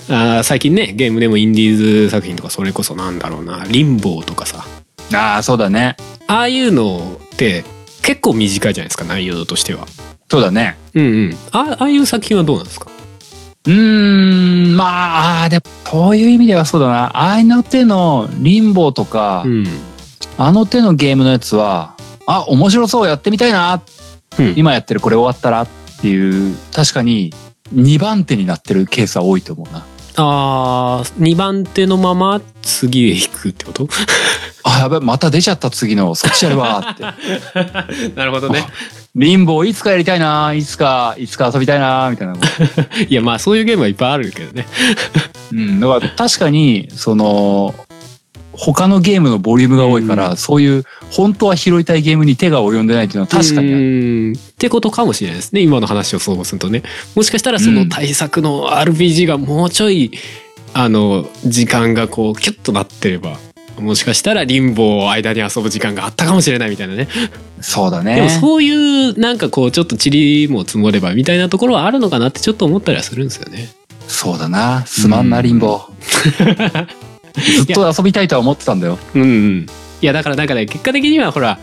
[0.10, 4.66] あー最近ねゲームでもインディーズ作品とかそれこそなんだろうなリンボーとかさ。
[5.14, 5.97] ああそうだね。
[6.28, 7.64] ああいうのって
[8.02, 9.88] 結構短いじゃないですか内容としては。
[10.30, 10.78] そうだね。
[10.93, 11.38] うんうん。
[11.52, 12.88] あああいう作品はどうなんですか？
[13.66, 13.74] うー
[14.74, 17.12] んまあでもそういう意味ではそうだな。
[17.14, 19.68] あの手のリンボーとか、うん。
[20.38, 21.95] あの手のゲームのやつは
[22.26, 23.82] あ面白そうやってみたいな。
[24.38, 24.54] うん。
[24.56, 25.68] 今やってるこれ終わったらっ
[26.02, 27.34] ていう確かに
[27.76, 29.86] 2番手になってるケースは多いと思うな
[30.22, 33.88] あー2番手のまま次へ行くってこと？
[34.64, 37.04] あやべまた出ちゃった次のそっちやるわって。
[38.16, 38.66] なるほどね。
[39.16, 42.36] リンボーいつかやりたいないつかいつか遊びたいなみたいな。
[43.08, 44.68] いやまあそういうゲームはいっぱいあるけどね。
[45.52, 47.74] うんだから確かにその
[48.60, 50.38] 他のゲームのボリュームが多いから、うん。
[50.38, 53.78] そういう本当は拾いたいゲームに手が及んでないっていうのは確かにある。
[53.78, 54.34] うん。
[54.34, 55.62] ってことかもしれないですね。
[55.62, 56.84] 今の話をそうするとね。
[57.16, 60.12] もしかしたらその対策の RPG がもうちょい
[60.74, 63.38] あの時間がこうキュッとなってれば
[63.80, 67.07] もしかしたらリンボーを間に遊ぶ時間があったかもしれないみたいなね。
[67.62, 68.16] そうだね。
[68.16, 73.70] でもそういうなんかこうちょっと塵も積もればみたいなところはあるのかなってちょっと思ったりはするんですよね。
[74.07, 74.86] そうだな。
[74.86, 75.43] すまんな、うん。
[75.43, 76.88] リンボー
[77.34, 78.98] ずっと遊びたいとは思ってたんだよ。
[79.16, 79.66] うんうん、
[80.02, 81.60] いやだからなんかね結果的にはほら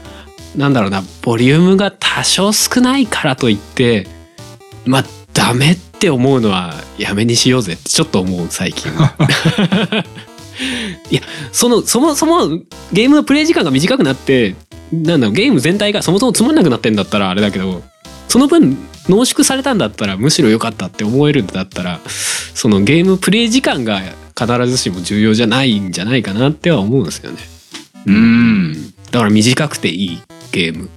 [0.56, 4.06] なんだろうなボリュームが多少少ないからといって
[4.84, 9.14] まあダメって思うのはやめにしようぜってちょっと思う最近は。
[11.10, 11.20] いや
[11.52, 12.48] そのそもそも
[12.92, 14.54] ゲームのプレイ時間が短くなって
[14.90, 17.82] なんだろうゲーム全体がそもそもつまんなくなってんだったらあれだけど
[18.28, 18.78] その分
[19.08, 24.00] 濃縮されたんだったらむしろ良かったって思えるんだったらそのゲームプレイ時間が
[24.38, 27.38] 必ずしも重要じゃないんじゃないかなっては思うんですよね。
[28.06, 28.94] うん。
[29.10, 30.90] だから短くていいゲーム。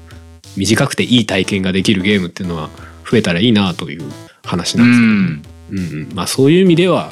[0.57, 2.69] 短くていい体験ができるゲームっていうのは
[3.09, 4.03] 増えたらいいなという
[4.43, 5.41] 話うなん
[5.71, 5.89] ですけど、ん。
[5.93, 6.15] うんうん。
[6.15, 7.11] まあそういう意味では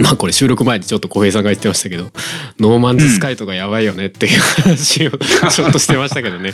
[0.00, 2.10] まあこれ収録前にちょっと小平さんが言ってましたけど
[2.58, 5.10] 「ノーマンズスカイ」とかやばいよねっていう話を
[5.50, 6.52] ちょっとしてましたけどね。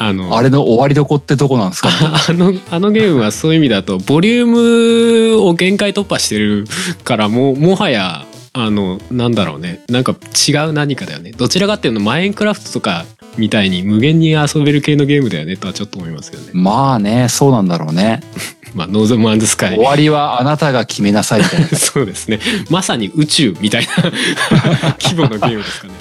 [0.00, 1.88] あのあれの終わりどこってどこなんですか？
[1.90, 6.66] あ あのあのゲームはそういう意味だとボリュームを限界突破してる
[7.04, 9.80] からもうもはやあのなんだろうね。
[9.88, 10.16] なんか
[10.48, 11.32] 違う何かだよね。
[11.36, 13.04] どちらかっていうとマインクラフトとか
[13.38, 16.50] みたいに無限に遊べる系のゲームだよねとはちょっと思いますよね。
[16.52, 18.20] まあねそうなんだろうね。
[18.74, 19.76] まあノーズマンズスカイ。
[19.76, 21.66] 終わりはあなたが決めなさいみたいな。
[21.78, 22.40] そうですね。
[22.68, 24.10] まさに宇宙みたいな
[25.00, 25.94] 規模のゲームですかね。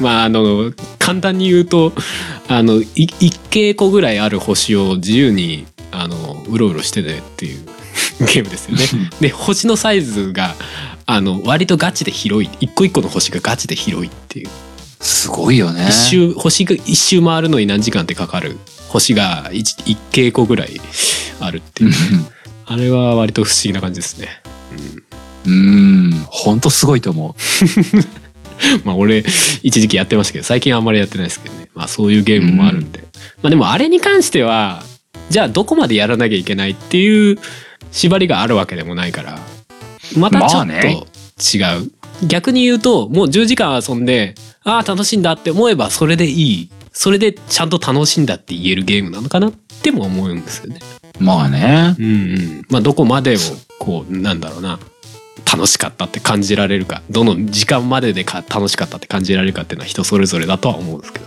[0.00, 1.92] まああの簡単に言うと
[2.48, 7.60] あのい一稽古ぐらいある星を自由にあのうろうろしてねっていう
[8.20, 9.10] ゲームですよね。
[9.20, 10.54] で星のサイズが
[11.06, 12.50] あの割とガチで広い。
[12.60, 14.48] 一個一個の星がガチで広いっていう
[15.00, 15.86] すごいよね。
[15.88, 18.58] 一周星が一周回るのに何時間ってかかる？
[18.88, 20.80] 星が一一稽古ぐらい
[21.40, 21.92] あるっていう。
[22.66, 24.28] あれは割と不思議な感じですね。
[25.46, 25.52] うん。
[25.52, 26.26] うん。
[26.28, 27.34] 本当すごいと思
[28.84, 29.24] まあ俺
[29.62, 31.68] 一時期やってましたけど最近あんまりやってないですけどね。
[31.74, 33.04] まあそういうゲームもあるんで、
[33.42, 34.82] まあでもあれに関しては
[35.30, 37.38] じゃあどこまでやらなきゃいけないっていう
[37.90, 39.38] 縛りがあるわけでもないから
[40.16, 41.90] またちょっと違う、
[42.26, 44.34] 逆に言うともう10時間遊んで
[44.64, 46.70] ああ楽しいんだって思えばそれでいい。
[46.92, 49.48] それでちゃんと楽しんだって言えるゲームなのかな？
[49.48, 50.80] っても思うんですよね。
[51.20, 51.94] うまあね。
[51.98, 53.38] うんうん、まあどこまでを
[53.78, 54.78] こうなんだろうな。
[55.52, 57.02] 楽しかったって感じられるか。
[57.10, 61.26] どの時間まででか楽しかったって感じられるかっていうのは人それぞれだとは思うんですけど。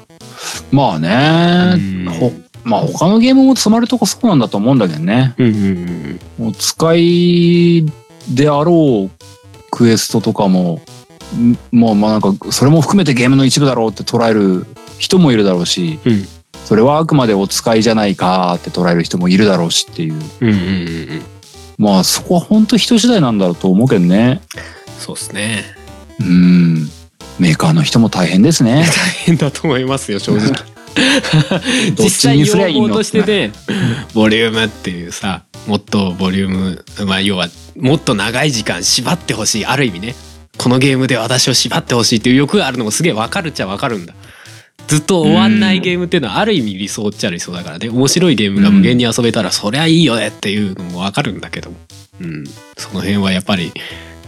[0.72, 1.74] まあね。
[1.76, 2.06] うん。
[2.10, 2.32] ほ
[2.64, 5.34] まあ他のゲームも詰まるとこそうなんだと思うんだけどね。
[5.38, 5.60] うんうんう
[6.12, 7.86] んもう使い
[8.34, 9.12] であろう
[9.72, 10.82] クエストとかもん
[11.72, 14.66] もうまあなんかそれも含めてゲームの一部だろうって捉える
[14.98, 16.28] 人もいるだろうしうん。
[16.66, 20.14] それはあくまでお使いじゃないかって捉える人もいるだろうしっていう。
[20.14, 20.62] うんうんうんう
[21.16, 21.22] ん。
[21.78, 24.42] まあそこは本当人次第なんだろうと思うけどね。
[25.00, 25.64] そうですね。
[26.20, 26.90] うん。
[27.40, 28.86] メーカーの人も大変ですね。
[28.96, 30.54] 大変だと思いますよ正直。
[31.98, 32.88] 実際ちにすりゃいいの？
[32.88, 33.52] 用語としてね
[34.14, 40.16] ボリュームっていうさもっとボリュームまあ要はもっと長い時間縛ってほしいある意味ね
[40.58, 44.14] このゲームで私を縛ってほしいっていう欲があるのもすげえわかるっちゃわかるんだ。
[44.88, 47.89] ずっと終わんないゲームっていうのはある意味理想っちゃ理想だからね。
[47.89, 51.72] 面白いゲームが無限に遊べたらそりゃいいよねっていうのもわかるんだけど
[52.22, 52.43] うん。
[52.78, 53.72] その辺はやっぱり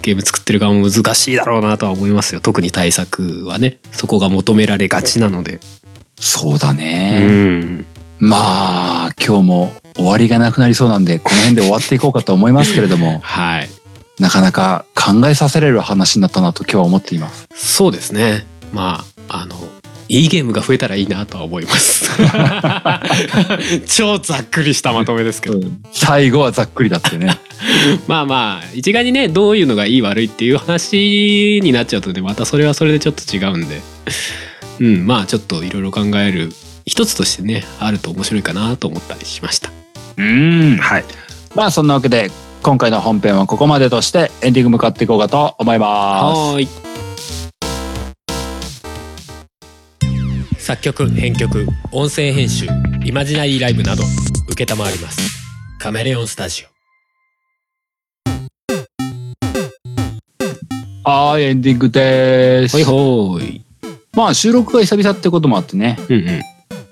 [0.02, 2.42] ゲーム作ってる側も難しいだろうなとは思いますよ。
[2.42, 3.80] 特に対策はね。
[3.92, 5.60] そこが求められがちなので。
[6.20, 7.26] そうだうね、
[7.60, 7.86] ん。
[8.20, 13.20] まあ今日も終わりがなくなりそうなんでこの辺で終わっていこうかと思いますけれども。
[13.24, 13.70] はい
[14.20, 17.48] なかなか考えさせられる話になったなと今日は思っています。
[17.54, 18.46] そうですね。
[18.74, 19.56] まああの
[20.08, 22.10] いいゲームが増えたらいいなとは思います。
[23.88, 25.60] 超ざっくりしたまとめですけど、
[25.92, 27.38] 最後はざっくりだってね。
[28.08, 33.82] まあまあ一概にねどういうのがいい悪いっていう話になっちゃうとねまたそれはそれでちょっと違うんで。
[34.80, 36.52] うんまあちょっといろいろ考える
[36.86, 39.72] 一つとしてねあると面白いかなと思ったりしました。
[40.18, 40.78] うん。
[40.78, 41.06] はい。
[41.56, 42.30] まあそんなわけで
[42.66, 46.40] 今回の本編はここまでとしてエンディング向かっていこうかと思います。
[46.40, 46.68] はーい。
[50.58, 52.66] 作曲編曲音声編集
[53.06, 55.22] イマジナリーライブなど承ります。
[55.78, 56.66] カメレオンスタジ
[61.04, 62.82] はい、エンディングです。
[62.82, 63.64] オほいほい。
[64.14, 66.42] まあ収録が久々ってこともあってね、うんうん。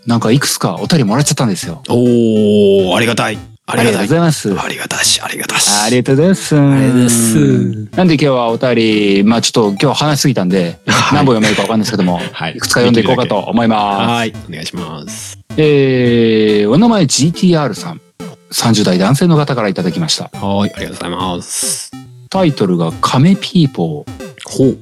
[0.05, 1.81] なんかいくつかお便りもらっちゃったんですよ。
[1.89, 4.59] おーありがたいあありがとうございます。
[4.59, 6.55] ありがたしありがたしありがとうございます。
[6.55, 14.09] ありがとうございますなんで今日はお便り、まあちょっと今日話しすぎたんで、はい何本読めるかわかんないですけども、 はいいくつか読んでいこうかと思います。
[14.09, 18.01] はいお願いしますえー、お名前 GTR さん。
[18.51, 20.29] 30代男性の方からいただきました。
[20.37, 21.91] はいありがとうございます
[22.29, 24.23] タイトルがカメピーポー。
[24.45, 24.77] ほう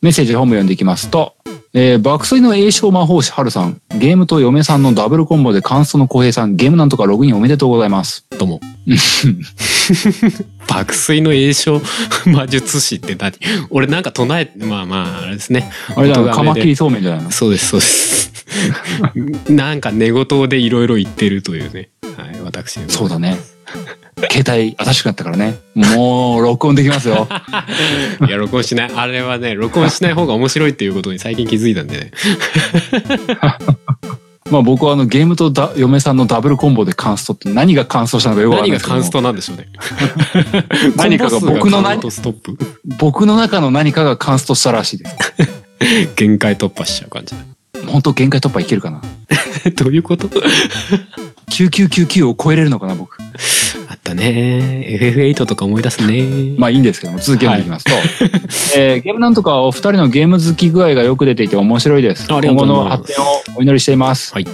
[0.00, 1.34] メッセージ本部読んでいきますと、
[1.74, 8.26] えー、爆睡の栄唱魔法師春さん、ゲームと嫁さんのダブルコンボで感想の小平さん、ゲームなんとかログインおめでとうございます。
[8.38, 8.60] どうも。
[10.68, 11.80] 爆睡の栄唱
[12.26, 13.32] 魔術師って何？
[13.70, 15.70] 俺なんか唱えてまあまああれですね。
[15.96, 17.30] あれだカマキリそうめんじゃないの？
[17.30, 18.32] そうですそうです。
[19.50, 21.88] なんか寝言でいろいろ言ってるというね。
[22.18, 23.38] はい私そうだね。
[24.30, 25.58] 携帯新しくなったからね。
[25.74, 27.28] もう、録音できますよ。
[28.26, 32.10] いや録音しないあれはね録音しない方が面白いっていうことに最近気づいたんでね
[34.50, 39.68] まあ僕はあのゲームとだ嫁さんのダブルコンボでカンストって何がカンストしたのかよくわかんない何がカンストなんでしょうね
[40.96, 42.56] 何かが僕の何ストップ
[42.98, 45.16] 僕の中の何かがカンストしたらしいです。
[46.16, 47.34] 限界突破しちゃう感じ
[47.92, 49.00] 本当限界突破いけるかな？
[49.76, 50.28] どういうこと
[51.50, 53.16] ?9999 を超えれるのかな僕？
[53.88, 57.90] あったね FF8 とか思い出すねまあいいんですけども、続き読んでいきますと、
[58.78, 62.26] えーゲームなんとかお二人のゲーム好き具合がよく出ていて面白いです。
[62.28, 63.26] 今後の発展を
[63.56, 64.32] お祈りしています。
[64.32, 64.46] はい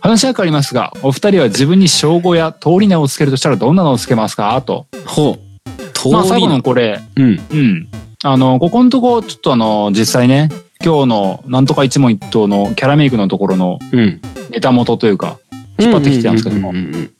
[0.00, 4.60] 話は変わりますが、お二人は自分に称号や通り名をつけるとしたらどんなのをつけますか？
[4.66, 4.86] と。
[5.06, 7.88] ほう通まあ最後のこれ、うんうん。
[8.24, 10.48] あの、ここのとこ、ちょっとあの、実際ね、
[10.84, 14.20] 今日のなんとか一問一答のキャラメイクのところのうん。
[14.50, 15.38] ネタ元というか、
[15.78, 16.70] 引っ張ってきてたんですけども。
[16.70, 17.12] うんうんうんうん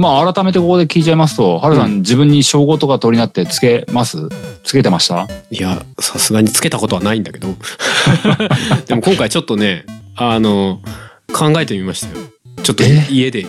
[0.00, 4.28] まあ改めてここで聞いちゃいますと、はるさん、自分に称号とか通り名ってつけます？
[4.62, 5.26] つけてました？
[5.50, 7.48] いやさすがにつけたことはないんだけど。
[8.86, 10.80] でも今回ちょっとねあの
[11.32, 12.26] 考えてみましたよ。
[12.62, 13.08] ちょっとえ？
[13.10, 13.44] 家で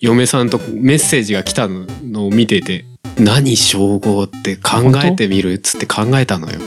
[0.00, 2.84] 嫁さんとメッセージが来たのを見てて
[3.18, 6.60] 何称号って考えてみるっつって考えたのよ。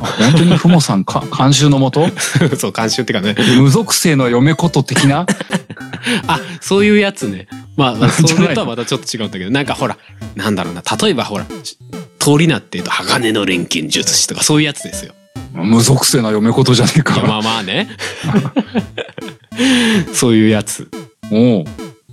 [0.00, 2.08] 本当にふもさんか監修のもと？
[2.56, 3.34] そう監修っていうかね。
[3.58, 5.26] 無属性の嫁こと的な？
[6.28, 7.48] あそういうやつね。
[7.76, 9.98] まあ それとはまたちょっと違うんだけどなんかほら
[10.34, 10.82] なんだろうな。
[11.00, 11.46] 例えばほら
[12.18, 15.14] 通り名っていうと鋼の錬金術師とかそういうやつですよ。
[15.52, 17.36] 無属性な嫁ことじゃねえいやまか。
[17.38, 17.88] あまあね。
[20.12, 20.88] そういうやつ。
[21.30, 21.64] おう。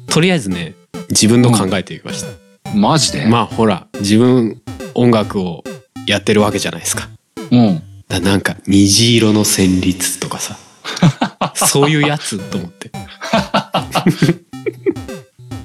[0.07, 0.75] とりあえずね
[1.09, 2.27] 自分の考えてみました、
[2.73, 3.25] マジで？
[3.25, 4.61] まあほら自分
[4.93, 5.63] 音楽を
[6.07, 7.09] やってるわけじゃないですか。
[7.51, 7.81] うん。
[8.07, 10.57] だなんか虹色の旋律とかさ。
[11.55, 12.91] そういうやつと思って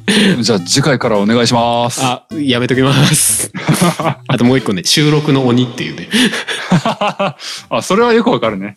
[0.40, 2.00] じゃあ次回からお願いします。
[2.02, 3.52] あやめときます
[4.26, 6.08] あともう一個ね収録の鬼っていうね
[6.70, 7.36] あ、
[7.82, 8.76] それはよくわかるね。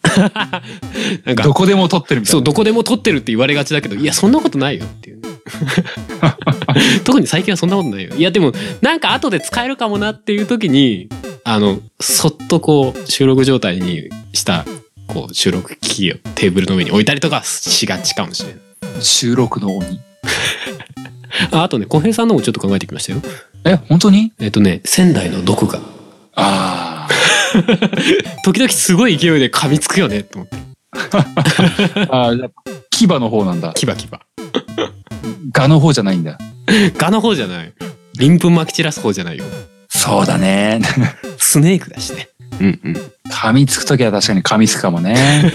[1.25, 2.37] なんかどこでも撮ってるみたいな。
[2.37, 5.29] そうどこでも撮ってるって言われがちだけどいやそんなことないよっていうね
[7.03, 8.51] 特に最近はそんなことないよいやでも
[8.81, 11.09] なんか後で使えるかもなっていう時に
[11.43, 14.65] あのそっとこう収録状態にした
[15.07, 18.61] こう収録機器をテーブルの上に置いたりとかしがちかもしれない
[19.01, 19.99] 収録の鬼？
[21.51, 23.21] ああとね小平さんのもちょっと考えてきましたよ。
[23.65, 24.33] え、本当に？
[24.39, 25.79] えっとね仙台の毒が。
[26.35, 27.07] あ
[28.45, 30.57] 時々すごい勢いで噛みつくよねと思って。
[30.97, 32.35] ーああ
[32.89, 33.73] 牙の方なんだ。
[33.73, 34.21] キバキバ
[35.53, 36.37] ガの方じゃないんだ。
[36.97, 37.73] ガの方じゃない。
[38.17, 39.45] 鱗粉まき散らす方じゃないよ。
[39.89, 40.81] そうだね。
[41.37, 42.29] スネークだしね
[42.61, 42.95] うんうん
[43.29, 45.51] 噛みつくときは確かに噛みつくかもね。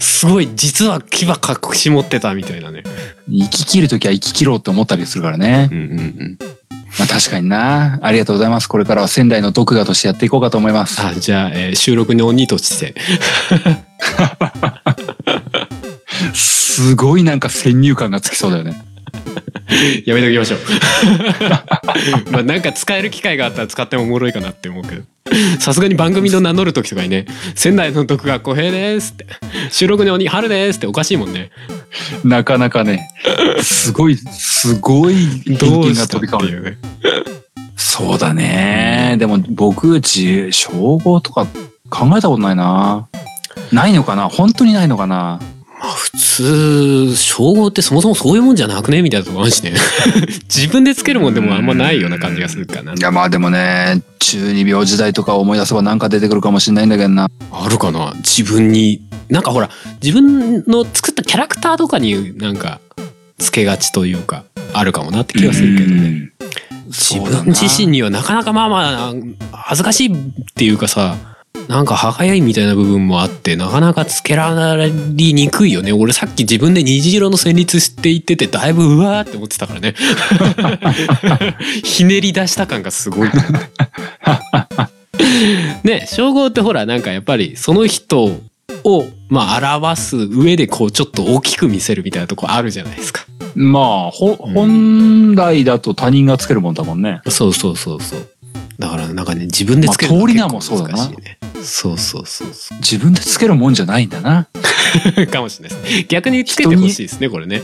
[0.00, 1.34] すごい実は牙隠
[1.74, 2.82] し持ってたみたいなね
[3.28, 5.74] 生き切るときは生き切ろうって思ったりするからねう。
[5.74, 6.38] んうんうん
[6.98, 7.98] まあ確かにな。
[8.02, 8.66] ありがとうございます。
[8.66, 11.00] これからは仙台の毒画としてやっていこうかと思います。
[11.00, 12.94] あじゃあ、えー収録の鬼として
[16.34, 18.74] すごいなんか先入観がつきそうだよね。
[20.06, 20.58] やめときましょう
[22.32, 25.02] まあなんか使える機会があったら使ってもおもろいかなって思うけど
[25.58, 29.26] さすがに番組の名乗る時とかにね「仙台の徳川小平です」って
[29.70, 31.50] 「収録の鬼春です」っておかしいもんね
[32.24, 33.08] なかなかね、
[33.62, 35.14] すごい、すごい
[35.46, 36.60] 偏見が飛び交う。
[36.60, 36.78] うね
[37.76, 39.16] そうだね。
[39.18, 41.46] でも僕、じ称号とか
[41.90, 43.08] 考えたことないな。
[43.72, 44.28] ないのかな？
[44.28, 45.40] 本当にないのかな？
[45.40, 45.40] ま
[45.88, 49.02] あ普通称号ってそもそもそういうもんじゃなくね？
[49.02, 49.72] みたいなとこあるしね。
[50.54, 52.92] 自分でつけるもんでもあんまないような感じがするかな。
[52.92, 57.28] いやまあでもね、中二病時代とか思い出せばなんか出てくるかもしれないんだけどな。
[57.50, 58.12] あるかな？
[58.18, 59.70] 自分になんかほら
[60.02, 62.80] 自分の作ったキャラクターとかになんか
[63.38, 65.96] つけがちというかあるかもなって気がするけどね。
[65.96, 66.32] うん。
[66.88, 69.14] 自分自身にはなかなかまあまあ
[69.52, 70.16] 恥ずかしいっ
[70.54, 71.16] ていうかさ
[71.68, 75.92] なんか歯がゆいみたいな部分もあってなかなかつけられにくいよね。
[75.92, 79.94] 俺さっき自分で虹色の旋律して言っててだいぶうわーって思ってたからね。
[81.84, 83.28] ひねり出した感がすごい。
[85.84, 88.40] ね称号ってほらなんかやっぱりその人
[88.84, 93.26] をまあ表す上でこうちょっと大きく見せるみたいなとこあるじゃないですか。
[93.54, 97.20] まあ、ほ、本来だと他人がつけるもんだもんね。
[97.28, 98.28] そうそうそうそう。
[98.78, 101.10] だからなんかね自分でつけるのまあ通り名結構もそうだな。
[101.64, 104.48] そうそうそうそ自分でつけるもんじゃないんだな。
[105.18, 105.26] う。
[105.26, 106.06] かもしれないですね。
[106.08, 107.62] 逆につけてほしいですねこれね。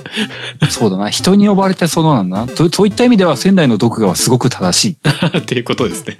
[0.68, 1.10] そうだな。
[1.10, 2.46] 人に呼ばれてそうなんだな。
[2.46, 4.96] とそういった意味では仙台の毒画はすごく正しい。
[5.38, 6.18] っていうことですね。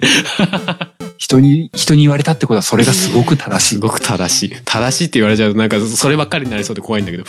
[1.17, 3.75] 人に、人に言われたってことはそれがすごく正しい。
[3.75, 4.55] すごく正しい。
[4.65, 7.23] 正しいって言われちゃうとなんかそればっかりになりそうで怖いんだけど。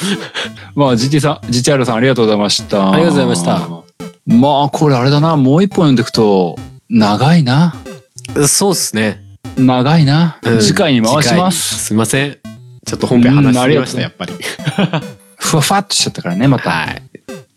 [0.74, 2.92] まあ、GT さん、GTR さんありがとうございました。
[2.92, 3.68] ありがとうございました。
[4.26, 5.36] まあ、これあれだな。
[5.36, 6.58] もう一本読んでいくと、
[6.88, 7.74] 長いな。
[8.48, 9.22] そうっすね。
[9.56, 10.38] 長いな。
[10.42, 11.74] うん次回に回しま次す。
[11.74, 12.38] 回すいません。
[12.84, 14.32] ちょっと本編話しすぎましたうんやっぱり。
[15.36, 16.70] ふわふわっとしちゃったからね、また。
[16.70, 17.02] はい。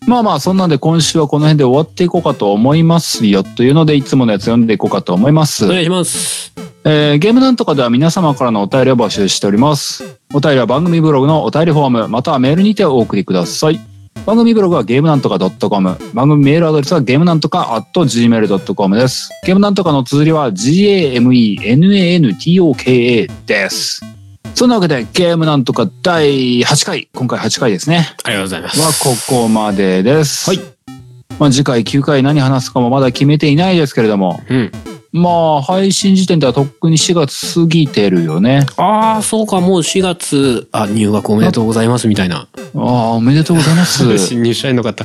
[0.08, 3.44] まあまあ、そんなんで今週はこの辺で終わっていこうかと思いますよ。
[3.44, 5.66] というので、いつものやつ読んでいこうかと思います。
[5.66, 6.52] お願いします。
[6.84, 10.04] えーゲームなんとかでは皆様からのお便りを募集しております。
[10.34, 13.80] お便りは番組ブログのお便りフォーム、またはメールにてお送りください。
[14.26, 15.98] 番組ブログはゲームなんとか .com。
[16.14, 19.32] 番組メールアドレスはゲームなんとか .gmail.com です。
[19.46, 24.02] ゲームなんとかの綴りは GAMENANTOKA です。
[24.54, 28.08] そんなわけでゲームなんとか第8回、今回8回ですね。
[28.24, 28.80] ありがとうございます。
[28.80, 30.50] はここまでです。
[30.50, 30.60] はい。
[31.40, 34.72] まあ次回9回何話すかもまだ決めていないですけれども、うん。
[35.12, 38.66] まあ配信時点ではとっくに4月過ぎてるよね。
[38.78, 42.38] ああ、そうか、もう4月、あ、入学おめでとうございますみたいな。
[42.38, 42.82] ああ、
[43.14, 44.18] おめでとうございます。
[44.20, 45.04] 新入社員の方、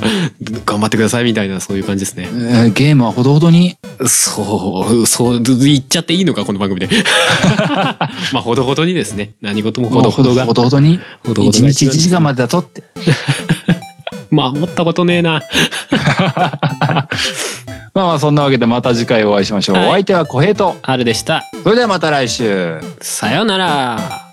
[0.65, 2.29] 頑張ってくださいみたいな、そういう感じですね。
[2.31, 3.77] えーゲームはほどほどに？
[4.05, 6.87] そう、そう、言っちゃっていいのか、この番組で。
[8.31, 9.31] まあ、ほどほどにですね。
[9.41, 10.53] 何事もほどほどがほ。
[10.53, 10.99] どほどに？
[11.25, 12.83] ほどほど1が日1時間までだとって。
[14.29, 15.41] まあ、思ったことねえな。
[17.95, 19.77] まあまあそんなわけでまた次回お会いしましょう。
[19.77, 20.75] はいお相手は小平と。
[20.81, 21.43] 春でした。
[21.63, 22.81] それではまた来週。
[22.99, 24.24] さよなら。